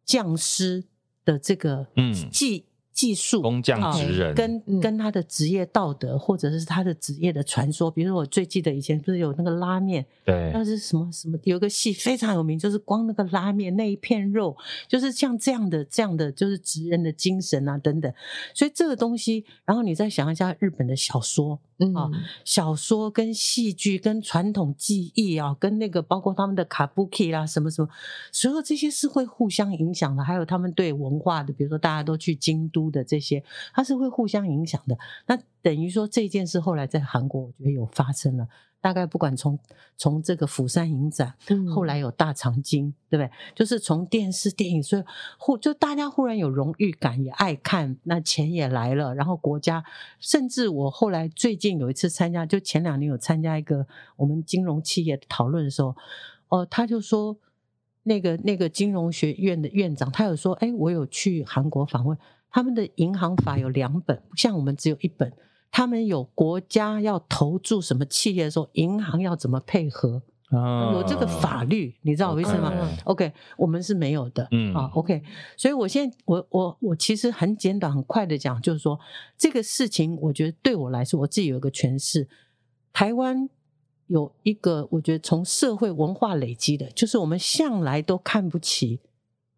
[0.05, 0.85] 匠师。
[1.25, 2.65] 的这个嗯技
[2.99, 14.57] 技术工匠职人，跟跟他的职业道德，或者是他的职业的传说，比如说我最记得以前不是有那个拉面，对，那是什么什么，有个戏非常有名，就是光那个拉面那一片肉，
[14.89, 18.13] 就是像这样的这样的，就是职人的精神啊等等。
[18.53, 21.61] 所以这个东西，然后你再想一下日本的小说。
[21.81, 22.11] 嗯、啊，
[22.45, 27.89] 小说跟戏剧跟传统技艺啊，跟那个包括他们的卡布奇啦，什么什么，
[28.33, 30.25] 所有这些是会互相影响的。
[30.25, 34.99] 还有他们对文化的，比如说大家都去京都的这些，它是会互相影响的。
[35.27, 38.49] 那等于说这件事后来在韩国，我觉得有发生了。
[38.81, 39.59] 大概不管从
[39.97, 41.35] 从这个釜山影展，
[41.69, 43.31] 后来有大长今，对不对？
[43.53, 45.03] 就是从电视电影，所以
[45.37, 49.83] 忽就大家忽然有荣誉感，也爱看，那钱也来了，然后国家
[50.21, 55.97] 甚至我后来最近有一次参加，就前两年有参加一个我们金融企业的讨论的时候，
[56.47, 57.37] 哦，他就说
[58.05, 62.17] 那个那个金融学院的院长，他有说，哎，我有去韩国访问，
[62.51, 65.33] 他们的银行法有两本，不像我们只有一本。
[65.71, 70.23] 他们有国家要投注什么企业的时候，银行要怎么配合？
[70.51, 72.73] 哦、有这个法律，你知道我意思吗
[73.05, 74.49] ？OK，我们是没有的。
[74.51, 75.23] 嗯，啊，OK，
[75.59, 78.99] 所以我现在我我我其实很简短很快的讲，就是说
[79.37, 82.27] 这个事情，我觉得对我来说，我自己有一个诠释。
[82.95, 83.47] 台湾
[84.07, 89.01] 有一个，我觉得从社会文化累积的，就是我们向来都看不起。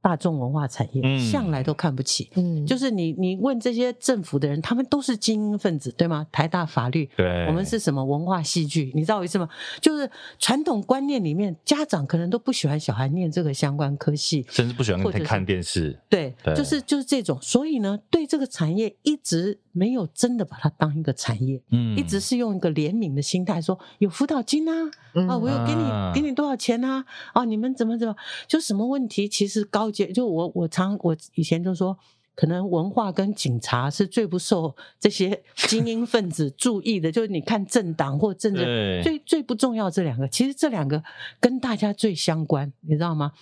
[0.02, 6.26] 大众文化产业向来都看不起，嗯，就是你你问这些政府的人，他们都是精英分子，对吗？
[6.32, 8.90] 台大法律，对，我们是什么文化戏剧？
[8.94, 9.46] 你知道我意思吗？
[9.78, 24.90] 就是传统观念里面，家长可能都不喜欢小孩念这个相关科系，甚至不喜欢看电视，对，对，就是就是这种，所以呢，对这个产业一直没有真的把它当一个产业，嗯，一直是用一个怜悯的心态说有辅导金啊，
[25.28, 25.82] 啊，我有给你
[26.14, 28.16] 给你多少钱啊，啊，你们怎么怎么，
[28.48, 29.89] 就什么问题，其实高。
[29.90, 31.96] 就我我常我以前就说，
[32.34, 37.12] 可能文化跟警察是最不受这些 精英分子注意的。
[37.12, 41.02] 就是你看政党或政治最最不重要这两个，其实这两个
[41.38, 43.32] 跟大家最相关，你知道吗？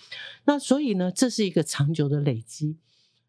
[0.45, 2.75] 那所以呢，这是一个长久的累积，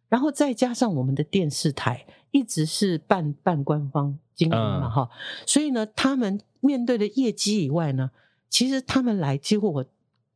[0.09, 5.11] 然后再加上我们的电视台一直是半半官方经营嘛，哈，
[5.47, 8.11] 所以呢，他们面对的业绩以外呢，
[8.49, 9.85] 其实他们来几乎我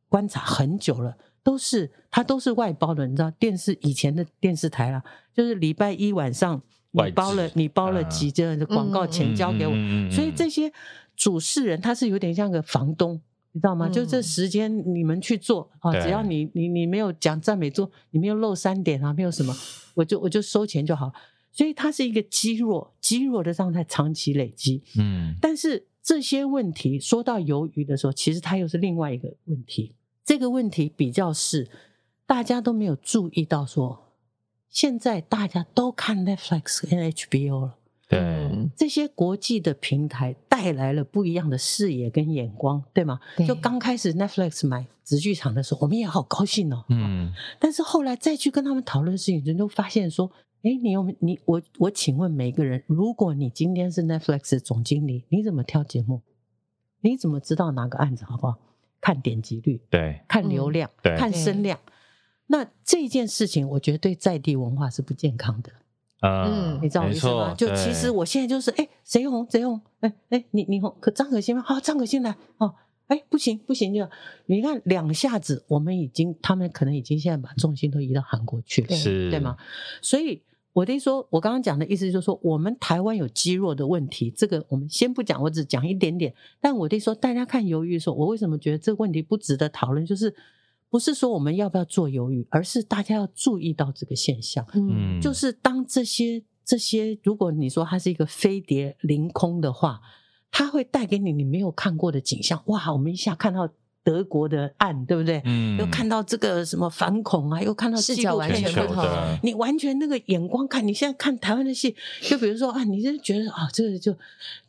[0.07, 1.17] 观察很久了。
[1.45, 6.59] 都是它都是外包的，你知道电视以前的电视台啦，就是礼拜一晚上
[6.91, 9.73] 你包了你包了几件的广告钱交给我，
[10.09, 10.73] 所以这些
[11.15, 13.87] 主事人他是有点像个房东，你知道吗？
[13.87, 19.55] 就这时间你们去做啊，只要你你你没有讲赞美做，你没有漏三点啊，没有什么，
[19.93, 21.13] 我就我就收钱就好。
[21.51, 24.81] 所以它是一个积弱积弱的状态，长期累积。
[24.97, 29.93] 嗯，但是这些问题说到鱿鱼的时候，其实它又是另外一个问题。
[30.25, 31.69] 这个问题比较是
[32.25, 34.11] 大家都没有注意到说，
[34.67, 37.77] 现在大家都看 Netflix 跟 HBO 了，
[38.09, 43.19] 对，这些国际的平台带来了不一样的视野跟眼光，对吗？
[43.37, 50.31] 对，就刚开始 Netflix 买直剧场的时候，我们也好高兴哦，嗯， 但是后来再去跟他们讨论事情，人都发现说，
[50.63, 56.23] 哎，你有你我我请问每个人，如果你今天是 Netflix 的总经理，你怎么挑节目？
[57.01, 58.57] 你怎么知道哪个案子好不好？
[59.05, 61.79] 看点击率，对，看流量，嗯、对，看声量。
[62.47, 65.71] 那这件事情，我觉得对在地文化是不健康的。
[66.21, 67.53] 嗯，你知道我意思吗？
[67.53, 69.79] 就其实我现在就是，哎，谁红谁红？
[69.99, 71.61] 哎哎，你你红，可张可欣吗？
[71.61, 72.35] 好，张可欣来。
[72.57, 72.73] 哦，
[73.05, 74.09] 哎，不行不行，就
[74.47, 79.55] 你看两下子，我们已经，他们可能已经现在把重心都移到韩国去了，是，对吗？
[80.01, 80.41] 所以。
[80.75, 86.35] 我的说，我刚刚讲的意思就是说，我们台湾有积弱的问题，这个我们先不讲，我只讲一点点。
[86.59, 90.05] 但我的说，大家看鱿鱼的时候，我为什么觉得这个问题不值得讨论？
[90.05, 90.35] 就是
[90.89, 94.67] 不是说我们要不要做鱿鱼，而是大家要注意到这个现象。
[94.73, 100.01] 嗯，就是当这些这些，如果你说它是一个飞碟凌空的话，
[100.51, 102.61] 它会带给你你没有看过的景象。
[102.65, 103.69] 哇，我们一下看到。
[104.05, 105.41] 德国的案，对不对？
[105.45, 109.03] 嗯，又看到这个什么反恐啊，又看到视角完全不同。
[109.41, 114.15] 你完全那个眼光看，你现在看台湾的戏，就比如说啊，你就觉得啊，这个就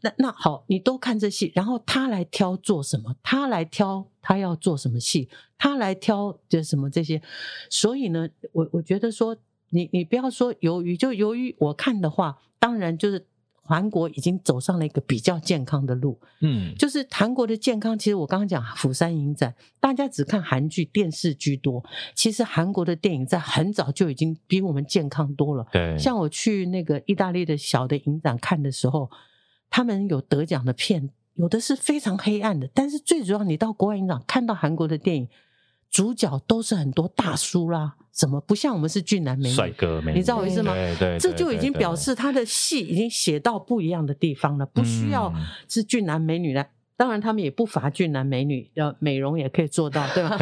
[0.00, 5.28] 那那好，你都看这戏，然后他来挑做什么，他来挑他要做什么戏，
[5.58, 7.20] 他来挑就什么这些。
[7.68, 9.36] 所以呢，我我觉得说，
[9.68, 13.26] 你你不要说鱿鱼，就鱿鱼我看的话，当然就是。
[13.66, 17.98] 韩国已经走上了一个比较健康的路，嗯，就是韩国的健康。
[17.98, 21.84] 其实我刚刚讲釜山影展，大家只看韩剧、电视居多。
[22.14, 25.66] 其实韩国的电影在很早就已经比我们健康多了。
[25.72, 29.10] 对，像我去那个意大利的小的影展看的时候，
[29.68, 35.28] 他们有得奖的片，有的是非常黑暗的，但是最主要，你到国外影展看到韩国的电影。
[35.96, 40.74] 主角都是很多大叔啦，怎么不像我们是俊男美女、帅哥美女，你知道我意思吗？
[40.74, 45.32] 对对，这就已经表示他的戏已经写到不一样的地方了，不需要
[45.66, 46.68] 是俊男美女来。
[46.96, 50.38] 当然，他们也不乏俊男美女，要美容也可以做到，对吧？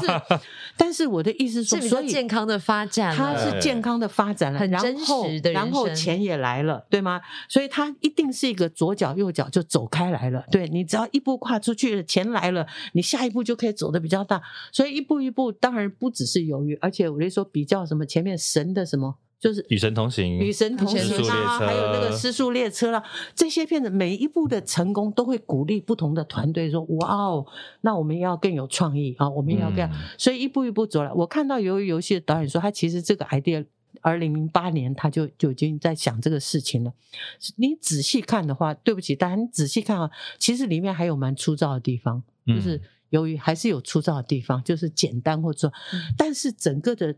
[0.00, 0.40] 就是，
[0.76, 7.20] 但是我的意思是说，所以健康的发展，它是健康的发展了，很真实的，然后钱也来了，对吗？
[7.48, 10.44] 所以它一定是一个左脚右脚就走开来了。
[10.50, 14.40] 对，你只要一步跨出去，钱来了，你下一步就可以走得比较大。
[14.72, 19.16] 所以一步一步，当然不只是犹豫，而且我就说比较什么前面神的什么。
[19.40, 20.98] 就是与神同行，与神同行
[21.30, 23.00] 啊，还有那个失速列车啦，
[23.36, 27.46] 这些片子每一部的成功都会鼓励不同的团队说：“哇哦，
[27.82, 31.12] 那我们要更有创意啊，我们要更……”所以一步一步走来。
[31.12, 33.64] 我看到鱿鱼游戏的导演说，他其实这个 idea，
[34.00, 36.92] 二零零八年他就就已经在想这个事情了。
[37.54, 40.10] 你仔细看的话，对不起，大家你仔细看啊，
[40.40, 42.80] 其实里面还有蛮粗糙的地方，就是
[43.10, 45.72] 由于还是有粗糙的地方，就是简单或者，
[46.16, 47.14] 但是整个的。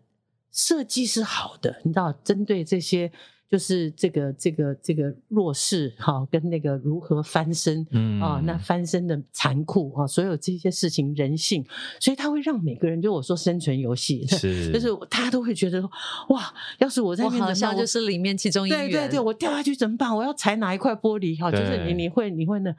[0.53, 3.11] 设计是好的，你知道，针对这些
[3.49, 11.65] 就是这个这个这个弱势哈，跟那个如何翻身，嗯啊，那翻身的残酷啊，所有这些事情人性，
[11.99, 15.83] 所以他会让每个人，就我说生存游戏，是，就是大家都会觉得
[16.29, 20.17] 哇，要是我在面，好像就是里面其中一员，对对对，我掉下去怎么办？
[20.17, 21.37] 我要踩哪一块玻璃？
[21.41, 22.75] 哈，就是你你会你会呢？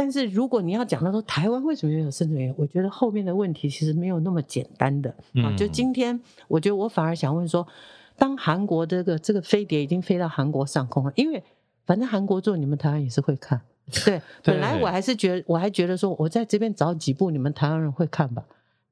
[0.00, 5.54] 但是如果你要讲到说台湾为什么没有生存员，我觉得后面的问题其实没有那么简单的啊。
[5.58, 7.68] 就今天，我觉得我反而想问说，
[8.16, 11.44] 当韩国这个这个飞碟已经飞到韩国上空了，因为
[11.84, 13.60] 反正韩国做，你们台湾也是会看。
[14.06, 18.42] 对， 本来我还是觉得，我还觉得说，我在这边找几部你们台湾人会看吧。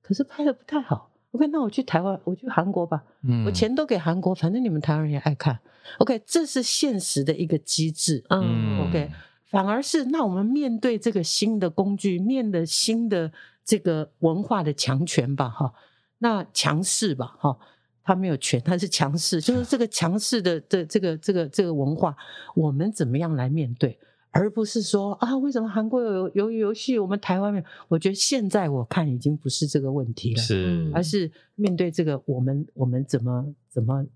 [0.02, 1.08] 可是拍的不太好。
[1.30, 3.02] OK，那我去台湾，我去韩国吧。
[3.46, 5.58] 我钱都给韩国，反正你们台湾人也爱看。
[6.00, 8.22] OK，这是现实的一个机制。
[8.28, 9.10] 嗯，OK。
[9.50, 13.32] 反而是，那我们面对这个新的工具，面对新的
[13.64, 15.72] 这个文化的强权吧，哈，
[16.18, 17.58] 那强势吧，哈，
[18.04, 22.14] 他没有权，他是强势，就是这个强势的这这个这个这个文化，
[22.54, 23.98] 我们怎么样来面对，
[24.30, 27.64] 而不是说啊，为什么韩国有鱿鱼游戏，我们台湾没有？
[27.88, 34.06] 我觉得现在我看已经不是这个问题了，是，而是面对这个我们我们怎么怎么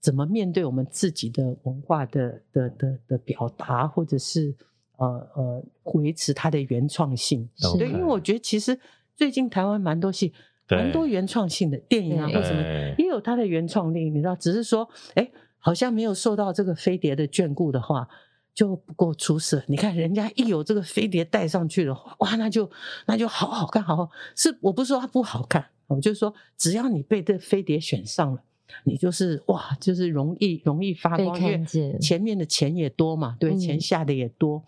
[0.00, 4.52] 怎么面对我们自己的文化的的的的表达，或者是。
[5.00, 8.78] 呃呃，维持它的原创性，是对，因为我觉得其实
[9.16, 10.32] 最近台湾蛮多戏，
[10.68, 12.62] 蛮多原创性的电影啊，或什么
[12.98, 18.06] 也有它的原创力，你知道，只是说，哎，好像没有受到这个飞碟的眷顾的话，
[18.52, 19.62] 就不够出色。
[19.68, 22.70] 你看人家一有这个飞碟带上去的话，哇，那就
[23.06, 24.10] 那就好好看，好好。
[24.36, 28.42] 是我不是说它不好看，我就是说，只要你被这飞碟选上了，
[28.84, 34.62] 你就是哇，就是容易容易发光，因为前面的钱也多嘛，对，钱下的也多。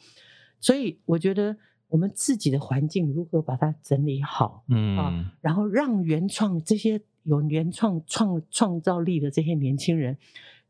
[0.60, 1.56] 所以我觉得
[1.88, 10.16] 我们自己的环境如何把它整理好，嗯啊，然后让原创这些有原创创创造力的这些年轻人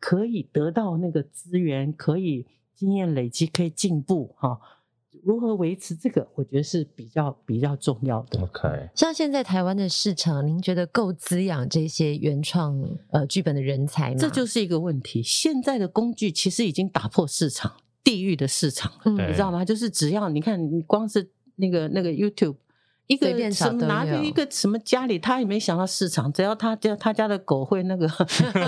[0.01, 4.59] 可以得到那个资源，可以经验累积，可以进步哈。
[5.23, 6.27] 如何维持这个？
[6.35, 8.41] 我觉得是比较比较重要的。
[8.41, 14.17] OK，像现在台湾的市场，您觉得够滋养这些原创呃剧本的人才吗？
[14.19, 15.23] 这就是一个问题。
[15.23, 17.73] 现在的工具其实已经打破市场。
[18.05, 19.65] 地域的市场，嗯、你知道吗？
[19.65, 22.57] 就是只要你看，你光是那个那个 YouTube，
[23.09, 26.33] 一个什么拿着一个什么家里，他也没想到市场。
[26.33, 28.09] 只要他家他家的狗会那个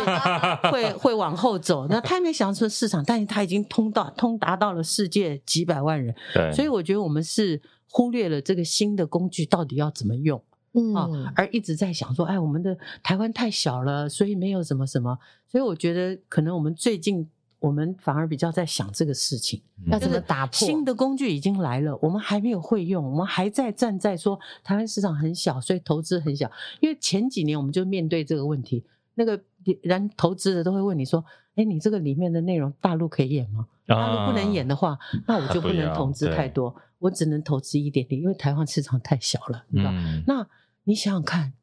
[0.70, 6.14] 会会往后走，那他也没想说市场，但是他已经通到通达到了世界几百万人。
[6.34, 10.42] 对，所以我觉得我们是忽略了这个新的工具到底要怎么用，
[10.74, 15.18] 嗯、啊，而一直在想说，哎，我们的台湾太小了，所以没有什么什么。
[15.48, 17.30] 所以我觉得可能我们最近。
[17.64, 20.52] 我们反而比较在想这个事情，要怎么打破？
[20.54, 26.50] 新的工具已经来了，我们还没有会用，我们还在站在说台湾市场很小，所以投资很小。
[26.80, 28.84] 因为前几年我们就面对这个问题，
[29.14, 29.40] 那个
[29.80, 31.24] 人投资的都会问你说
[31.56, 33.66] ：“哎，你这个里面的内容大陆可以演吗？
[33.86, 39.90] 大陆不能演的话，那我就不能投资太多，我只能投资一点点，因为台湾市场太小了，对吧？
[40.26, 40.46] 那
[40.84, 41.54] 你想想看。”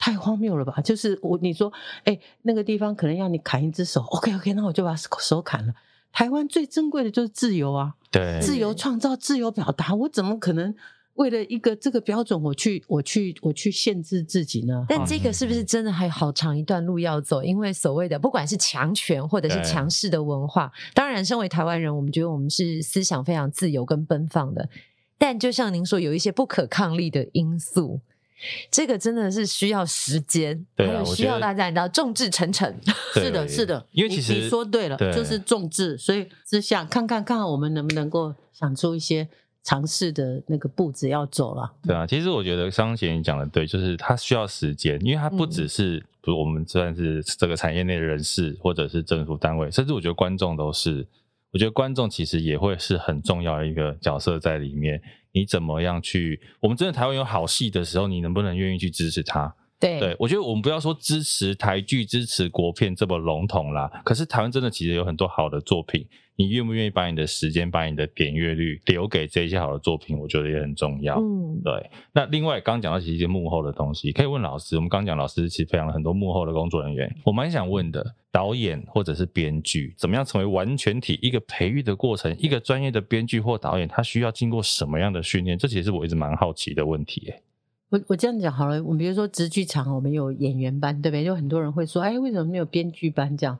[0.00, 0.80] 太荒谬了吧！
[0.80, 1.70] 就是我你说，
[2.04, 5.74] 哎，那个地方可能要你砍一只手，OK OK，那我就把手砍了。
[6.10, 10.74] 台湾最珍贵的就是自由啊，对，自由创造、自由表达，我怎么可能
[11.14, 14.86] 为了一个这个标准，我去我去我去限制自己呢？
[14.88, 17.44] 但这个是不是真的还有好长一段路要走？
[17.44, 24.66] 因为所谓的不管是强权或者是强势的文化，当然，身为台湾人，我们觉得我们是思想非常自由跟奔放的。
[25.18, 28.00] 但就像您说，有一些不可抗力的因素，
[28.70, 32.74] 这个真的是需要时间，对啊，还有需要大家你知道众志成城。
[33.14, 39.28] 是的，是的，因为其实你，你说对了，对就是众志，所以只想看看看看我们能不能够想出一些。
[39.62, 51.06] 尝试的那个步子要走了，对啊，其实我觉得商协你讲的对，就是它需要时间，因为它不只是，比如我们算是这个产业内的人士，或者是政府单位，甚至我觉得观众都是，
[51.52, 55.00] 我觉得观众其实也会是很重要的一个角色在里面。
[55.32, 56.40] 你怎么样去？
[56.60, 59.54] 我们真的台湾有好戏的时候，你能不能愿意去支持他？
[59.80, 63.90] 对，对，我觉得我们不要说支持台剧、支持国片这么笼统啦。
[64.04, 66.06] 可是台湾真的其实有很多好的作品，
[66.36, 70.18] 你愿不愿意把你的时间、把你的点阅率留给这些好的作品？
[70.18, 71.18] 我觉得也很重要。
[71.18, 71.90] 嗯，对。
[72.12, 74.76] 那另外刚刚讲到其实一些幕后的东西，可以问老师。
[74.76, 77.10] 我们刚刚讲老师其实培养了很多幕后的工作人员。
[77.24, 81.18] 我蛮想问的，导演或者是编剧，怎么样成为完全体？
[81.22, 85.56] 一个培育的过程，一个专业的编剧或导演，他需要经过什么样的训练？
[85.56, 87.32] 这其实是我一直蛮好奇的问题。
[87.90, 91.24] 我我这样讲好了，我们比如说直剧场，我们有演员班，对不对？
[91.24, 93.36] 就很多人会说，哎，为什么没有编剧班？
[93.36, 93.58] 这样，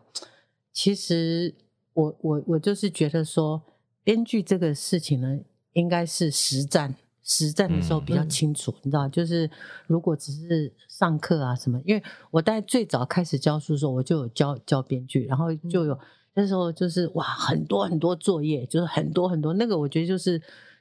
[0.73, 1.53] 其实
[1.95, 3.61] 我我我就是觉得说，
[4.05, 5.41] 编剧这个事情呢，
[5.73, 9.51] 应该是实战实战的时候比较清楚，嗯、你知道，就是
[9.89, 15.99] 如果只是上课啊什么，因为我在最早开始教书的时候，我就有教教编剧，然后就有
[16.35, 20.41] 那时候就是哇，很多很多作业，就是很多很多那个，我觉得就是。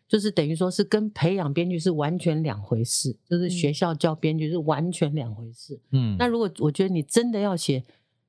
[0.09, 5.79] 就是等于说是跟培养编剧是完全两回事，就是学校教编剧是完全两回事。
[5.91, 7.83] 嗯，那如果我觉得你真的要写，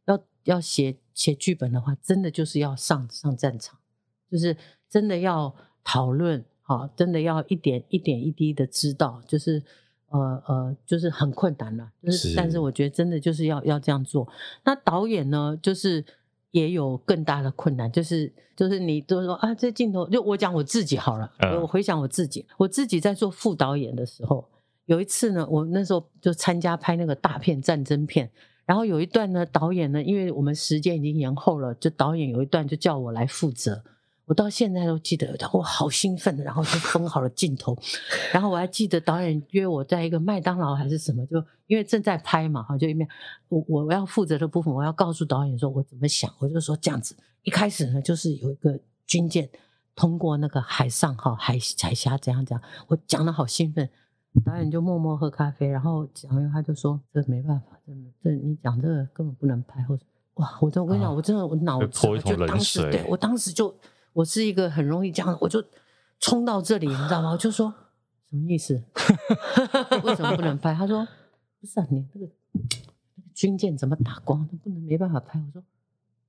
[0.05, 3.79] 要要写写剧本的话，真的就是要上上战场，
[4.31, 4.55] 就是
[4.91, 9.63] 真的要讨论，好，真的要一点一点一滴的知道，就是
[10.09, 14.31] 呃呃，就是很困难了，就是，是但是我觉得真的就是要要这样做。
[14.65, 16.05] 那导演呢，就是。
[16.53, 21.31] 也有更大的困难，就是就是你都说啊，这镜头就我讲我自己好了，
[21.61, 24.45] 我回想我自己，我自己在做副导演的时候，
[24.87, 28.31] 有一次呢，我那时候就参加拍那个大片战争片，
[28.67, 33.83] 然后有一段呢，导演呢，因为我们时间已经延后了，就导演有一段就叫我来负责。
[34.31, 37.77] 我到现在都记得，我好兴奋，然后就封好了镜头，
[38.33, 43.09] 然后我还记得导演约我在一个麦当劳还是什么，就因为正在拍嘛，哈，就一面
[43.49, 49.51] 我我要负责的部分，我要告诉导演说我怎么想，我就说这样子，一开始呢就是有一个军舰
[49.97, 53.91] 通过那个海上哈海海峡怎样怎样，我讲的好兴奋，
[54.45, 60.05] 导演就默默喝咖啡，然后讲完他就说这没办法，真的这你讲这个根本不能拍，或者
[60.35, 63.75] 哇，我真我跟你讲，我真的我脑子就当时对我当时就。
[64.13, 65.63] 我是一个很容易这样，我就
[66.19, 67.31] 冲到这里，你知道吗？
[67.31, 67.73] 我就说
[68.29, 68.75] 什么意思？
[70.05, 70.75] 为什么不能拍？
[70.75, 71.07] 他说
[71.61, 72.29] 不是啊，你那个
[73.35, 74.47] 军舰怎么打光？
[74.63, 75.39] 不能没办法拍。
[75.39, 75.63] 我说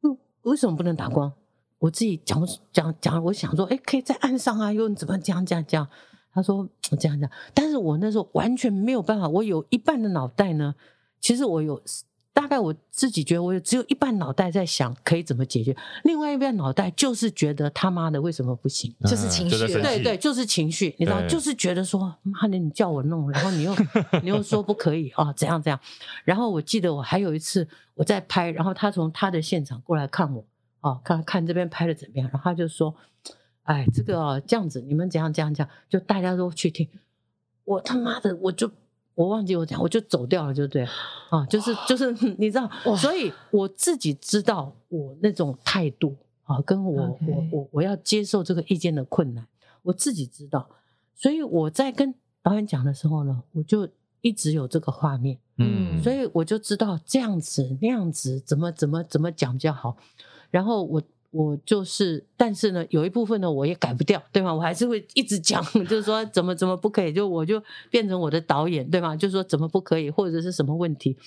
[0.02, 1.32] 嗯，为什么不能打光？
[1.80, 5.88] 我自己讲讲讲，我想说，哎，可以在岸上啊，又怎么这样这样这样？
[6.34, 9.28] 他说这样这样，但是我那时候完全没有办法。
[9.28, 10.76] 我有一半的脑袋呢，
[11.20, 11.82] 其实我有。
[12.34, 23.76] 大概我自己觉得，我只有一半脑袋在想可以怎么解决，另外一半脑袋就是觉得他妈的为什么不行，就是情绪，对对，就是情绪，你知道，就是觉得说妈的你叫我弄，然后你又
[24.24, 25.78] 你又说不可以啊，怎样怎样。
[26.24, 30.46] 然后我记得我还有一次我在拍，然后他从他的现场过来看我，
[30.80, 32.96] 哦，看看这边拍的怎么样，然后他就说，
[33.64, 36.88] 哎，这个哦这样子，你们怎样怎样怎样，就大家都去听，
[37.66, 38.72] 我他妈的我就。
[39.16, 40.88] 我忘记我讲，我就走掉了，就对
[41.30, 49.46] 啊，就是就是你知道，所以我自己知道我那种态度啊，跟我.我我我要接受这个意见的困难，
[49.84, 50.70] 我自己知道，
[51.16, 53.88] 所以我在跟导演讲的时候呢，我就
[54.22, 59.98] 一直有这个画面，嗯，所以我就知道这样子那样子怎么怎么怎么讲比较好，
[60.50, 61.02] 然后我。
[61.32, 64.54] 我就是，但是呢，有一部分呢，我也改不掉，对吗？
[64.54, 69.16] 我还是会一直讲， 就是说怎么怎么不可以，就我就变成我的导演，对吗？
[69.16, 71.18] 就是说怎么不可以，或者是什么问题。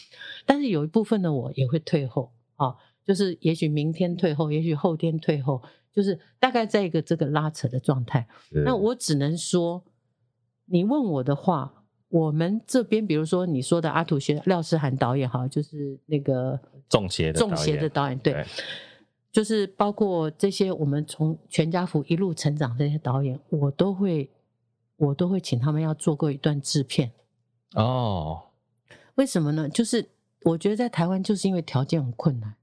[0.44, 8.28] 但是有一部分呢，我也会退后啊，就是也许明天退后，也许后天退后，就是大概在一个这个拉扯的状态。
[8.50, 9.82] 那我只能说，
[10.66, 18.34] 你问我的话，我们这边比如说你说的阿土学廖世涵导演哈，就是那个中邪的中邪的导演，对。
[18.34, 18.44] 对
[19.34, 24.30] 就是包括这些，我们从全家福一路成长这些导演，我都会，
[24.96, 27.10] 我都会请他们要做过一段制片。
[27.74, 28.50] 哦，
[29.16, 29.68] 为什么呢？
[29.68, 30.08] 就是
[30.44, 32.54] 我觉得在台湾，就是因为条件很困难。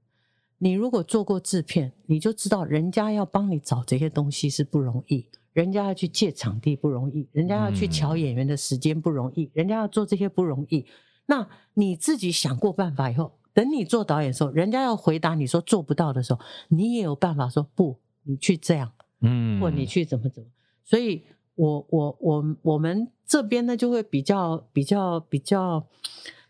[0.56, 10.86] 你如果做过制片，你就知道人家要帮你找这些东西是不容易，人家要去借场地不容易，人家要去瞧演员的时间不容易，人家要做这些不容易。
[11.26, 20.48] 那你自己想过办法以后，等你做导演的时候，人家要回答你说做不到的时候，你也有办法说不，你去这样，嗯，或你去怎么怎么。
[20.84, 21.22] 所以
[21.54, 25.86] 我我我我们这边呢，就会比较比较比较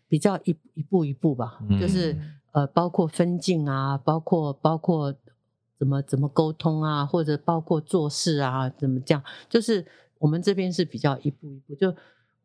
[0.07, 2.17] 比较一一步一步吧，就是
[2.51, 5.13] 呃，包括分镜啊，包括包括
[5.77, 9.85] 怎么怎么沟通啊，或者包括做事啊，怎么这样，就是
[10.19, 11.93] 我们这边是比较一步一步就。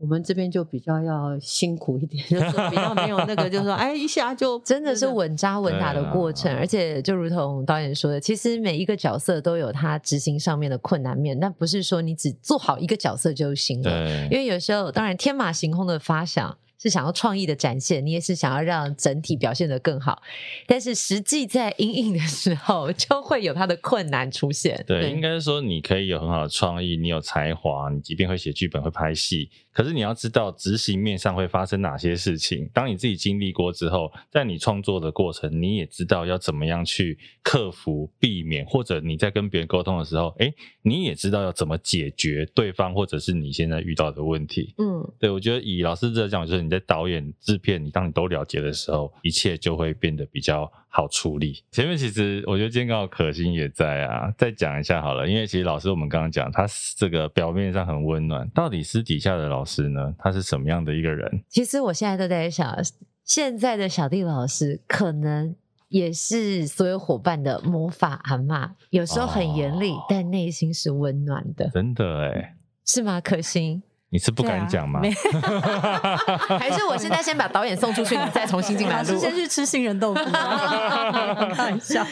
[0.01, 13.91] 我们这边就比较要辛苦一点，就是比较没有那个，就是说， 哎，一下就 真的是稳扎稳打的过程，而且就如同导演说的，其实每一个角色都有他执行上面的困难面，但不是说你只做好一个角色就行了，
[14.31, 16.57] 因为有时候当然天马行空的发想。
[16.81, 20.23] 是想要创意的展现，你也是想要让整体表现得更好，
[20.67, 24.83] 但是实际在阴影的时候，就会有它的困难出现。
[24.87, 32.71] 对，对应该说你可以有很好的创意，你有才华，你即便会写剧本、会拍戏，可是你要知道执行面上会发生哪些事情。
[32.73, 44.75] 当你自己经历过之后，在你创作的过程，你也知道要怎么样去克服、避免，或者你在跟别人沟通的时候，诶，你也知道要怎么解决对方或者是你现在遇到的问题。
[44.79, 46.68] 嗯，对，我觉得以老师这讲，就是。
[46.69, 51.65] 你在导演、制片，你当你都了解的时候，一切就会变得比较好处理。
[51.73, 55.27] 前面其实我觉得今天刚好可心也在啊，再讲一下好了。
[55.27, 56.67] 因为其实老师我们刚刚讲，他
[56.99, 60.15] 这个表面上很温暖，到底私底下的老师呢？
[60.19, 61.43] 他是什么样的一个人？
[61.49, 62.77] 其实我现在都在想，
[63.25, 65.57] 现在的小弟老师可能
[65.89, 71.71] 也是所有伙伴的魔法阿嬷，有时候很严厉，哦、但内心是温暖的。
[71.71, 73.21] 真的哎，是吗？
[73.21, 73.83] 可心。
[74.11, 75.01] 你是不敢讲吗？
[75.43, 76.17] 啊、
[76.59, 78.99] 还是我现在先把导演送出去，你再重新进来？
[78.99, 80.25] 老师先去吃杏仁豆腐。
[81.55, 82.03] 开玩笑，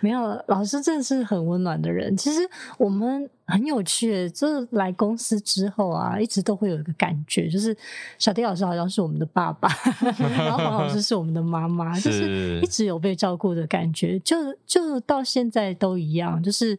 [0.00, 2.16] 没有，老师真的是很温暖的人。
[2.16, 2.40] 其实
[2.76, 7.76] 我们很有趣，就是来公司之后啊，一直都会有一个感觉，就是
[8.18, 9.68] 小迪老师好像是我们的爸爸，
[10.36, 14.18] 然后黄老师是我们的妈妈，就是一直有被照顾的感觉。
[14.20, 16.76] 就就到现在都一样，就是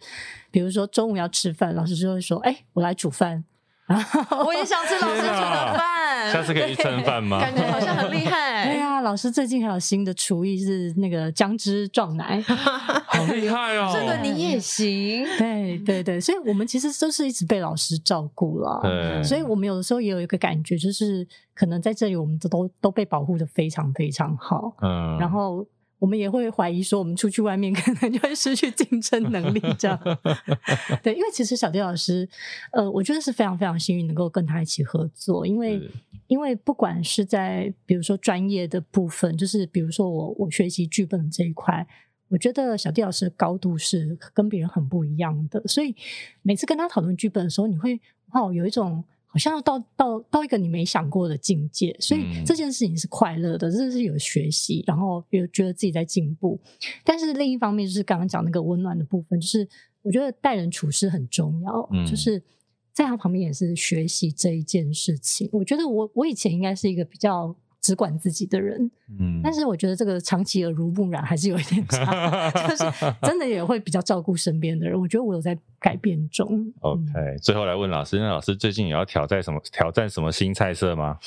[0.52, 3.46] 比如说中午要吃饭，老师就会说：“哎、欸，我来煮饭。”
[4.46, 7.40] 我也想吃老师煮的饭，下次可以一餐饭吗？
[7.42, 8.64] 感觉好像很厉害。
[8.64, 13.92] 对呀，老师最近还有新的厨艺是那个姜汁撞奶， 好厉害哦！
[13.94, 15.26] 这个你也行。
[15.38, 18.80] 对对对，所以我们其实都是一直被老师照顾了。
[18.82, 24.74] 对，所以我们有的时候也有一个感觉，就是可能在这里我们都都都被保护的非常非常好。
[24.82, 25.66] 嗯，然后。
[26.04, 29.98] 我们也会怀疑说，我们出去外面可能就会失去竞争能力， 这样。
[31.02, 32.28] 对，因为其实小迪老师，
[32.74, 35.82] 呃，我觉得是非常非常幸运能够跟他一起合作，因为
[36.28, 41.88] 因为不管是在比如说专业的部分，就是比如说我我学习剧本这一块，
[42.28, 45.96] 我觉得小迪老师的高度是跟别人很不一样的，所以
[46.42, 47.98] 每次跟他讨论剧本的时候，你会
[48.34, 49.02] 哦有一种。
[49.34, 56.62] 好像要到到到一个你没想过的境界，所以这件事情是快乐的，这是有学习，然后有觉得自己在进步。
[57.04, 59.68] 但是另一方面，就是刚刚讲那个温暖的部分，就是
[60.04, 62.40] 我觉得待人处事很重要，嗯、就是
[62.94, 65.50] 在他旁边也是学习这一件事情。
[65.52, 67.56] 我觉得我我以前应该是一个比较。
[67.84, 72.86] 只管自己的人，嗯，但是我觉得这个长期耳濡目染还是有一点差， 就是
[73.22, 74.98] 真的也会比较照顾身边的人。
[74.98, 76.66] 我觉得我有在改变中。
[76.80, 77.04] OK，
[77.42, 79.60] 最后来问老师，那老师最近有要挑战什么？
[79.74, 81.20] 挑战什么新菜色吗？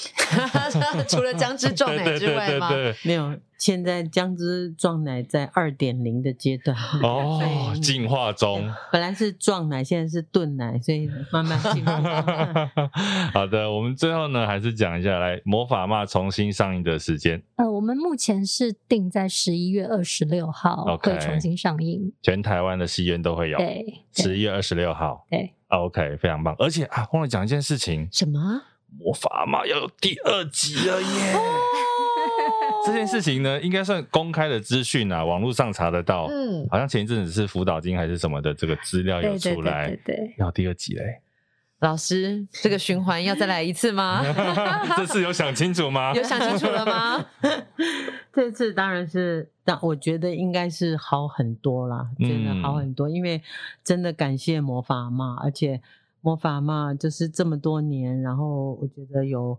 [1.07, 2.71] 除了姜汁撞奶之外吗？
[3.05, 3.37] 没有。
[3.59, 8.73] 现在姜汁撞奶在二点零的阶段 哦，进化中。
[8.93, 12.01] 本来是撞奶，现在是炖奶，所以慢慢进化。
[13.33, 17.43] 好的，我们最后呢，还是讲一下来《魔法妈》重新上映的时间。
[17.57, 23.59] 呃，我们目前是定在十一月二十六号会重新上映，全台湾的戏院都会有。
[23.59, 25.27] 对，十一月二十六号。
[25.31, 26.55] 对，OK，非常棒。
[26.59, 28.39] 而且啊，忘了讲一件事情，什么？
[29.05, 31.35] 《魔法嘛》要有第二集了耶！
[32.87, 36.29] 这件事情呢，应该算公开的资讯啊，网络上查得到。
[36.31, 41.21] 嗯，好像前一阵子是辅导金还是什么的，这个资料有出来，对，对，对，对，对，要第二集嘞。
[41.81, 44.23] 老师，这个循环要再来一次吗？
[44.97, 46.15] 这次有想清楚吗？
[46.15, 47.27] 有想清楚了吗？
[48.33, 53.43] 这次当然是，但我觉得应该是好很多啦，真的好很多，嗯、因为
[53.85, 55.81] 真的感谢魔法嘛，而且
[56.23, 59.59] 魔法嘛就是这么多年，然后我觉得有。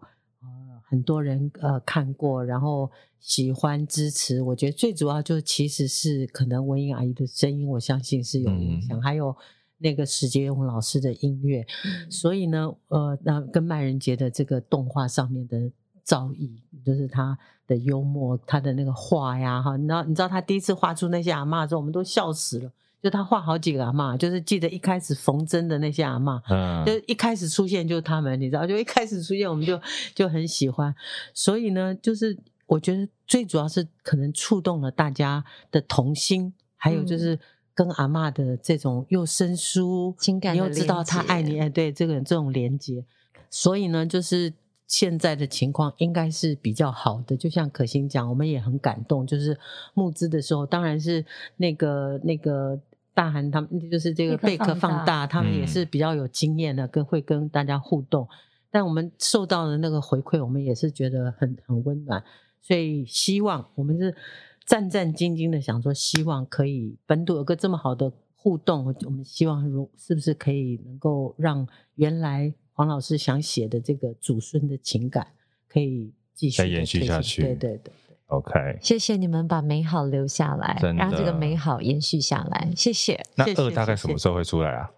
[0.90, 4.42] 很多人呃看过，然后喜欢支持。
[4.42, 9.36] 我觉得最主要就其实是可能文英阿姨的声音，我相信是有影响，嗯、还有
[9.80, 11.66] 那个史杰勇老师的音乐。
[11.86, 15.70] 嗯、所以呢，呃，那跟麦人杰的这个动画上面的
[16.04, 22.72] 造诣，就是他的幽默，他的那个画呀，哈，你知道，你知道他第一次画出那些阿嬷的时候，我们都笑死了。
[23.02, 29.80] 就他画好几个阿嬷，就是记得一开始缝针的那些阿嬷，嗯，就一开始出现就是他们，你知道，就一开始出现我们就
[30.16, 30.94] 就很喜欢，
[31.34, 37.40] 所以呢，就是我觉得最主要是可能触动了大家的童心，还有就是
[37.76, 43.06] 跟阿嬷的这种又生疏情感，你又知道他爱你，哎，对，这个这种连接，
[43.50, 44.54] 所以呢，就是。
[44.88, 49.28] 现在的情况应该是比较好的，就像可心讲，我们也很感动。
[49.28, 49.60] 就是
[49.94, 51.26] 募资的时候，当然是
[51.58, 52.80] 那个那个
[53.14, 58.26] 大韩他们，就是这个贝壳放大，他们也是比较有经验的，跟会跟大家互动。
[58.72, 62.24] 但我们受到的那个回馈，我们也是觉得很很温暖。
[62.62, 64.16] 所以希望我们是
[64.66, 72.54] 战战兢兢的想说，希望可以本土有个这么好的互动，我们希望如是不是可以能够让原来。
[72.78, 75.30] 黄老师想写的这个祖孙的情感，
[75.68, 77.42] 可以继续再延续下去。
[77.42, 77.94] 对对对，对
[78.28, 78.78] ，OK。
[78.80, 82.72] 谢谢你们把美好留下来，让这个美好延续下来。
[82.76, 83.20] 谢谢。
[83.34, 84.92] 那二大概什么时候会出来啊？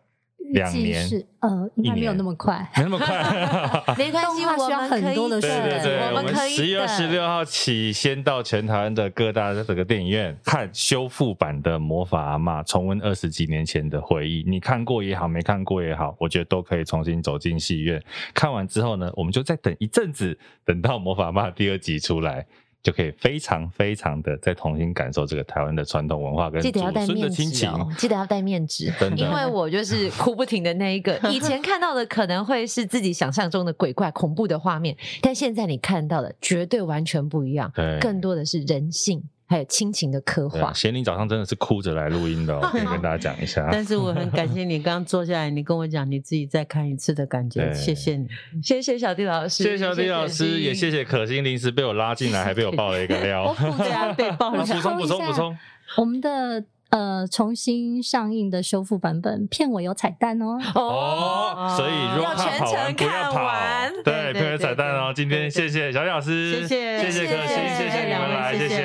[0.52, 3.08] 两年是呃，应该没有那么快， 没那么快，
[3.98, 14.44] 没关系，我们很多的事，对对对，我们可以十月二十六号起，先到全台湾的各大这个电影院看修复版的《魔法阿嬷》，重温二十几年前的回忆。
[14.48, 18.02] 你看过也好，没看过也好，我觉得都可以重新走进戏院。
[18.34, 22.46] 看完之后呢，我们就再等一阵子，等到《魔法阿嬷》第二集出来。
[22.82, 31.20] 就可以非常非常的再重新感受这个台湾的传统文化跟祖孙的亲情哦，记得要带面纸， 因为我就是哭不停的那一个。
[31.30, 39.22] 以前看到的可能会是自己想象中的鬼怪恐怖的画面，但现在你看到的绝对完全不一样，更多的是人性。
[39.50, 40.72] 还有亲情的刻画。
[40.72, 43.68] 贤玲早上真的是哭着来录音的，哦， 可以跟大家讲一下。
[43.72, 48.28] 但是我很感谢你刚刚坐下来，你跟我讲你自己再看一次的感觉，谢谢你，
[48.62, 53.56] 谢谢小弟老师，谢谢小弟老师，谢谢也谢谢可心临时被我拉进来，还被我爆了一个料。
[53.78, 54.64] 对啊，被爆了。
[54.64, 55.58] 补充补充补充，
[55.98, 60.58] 我们的呃重新上映的修复版本片尾有彩蛋哦。
[60.76, 65.14] 哦，所以如果全程看完，对，片尾彩蛋哦。
[65.16, 68.76] 今天谢谢小李老师，谢谢谢谢可心，谢谢你们来，谢谢。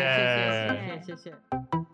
[1.05, 1.94] 谢谢。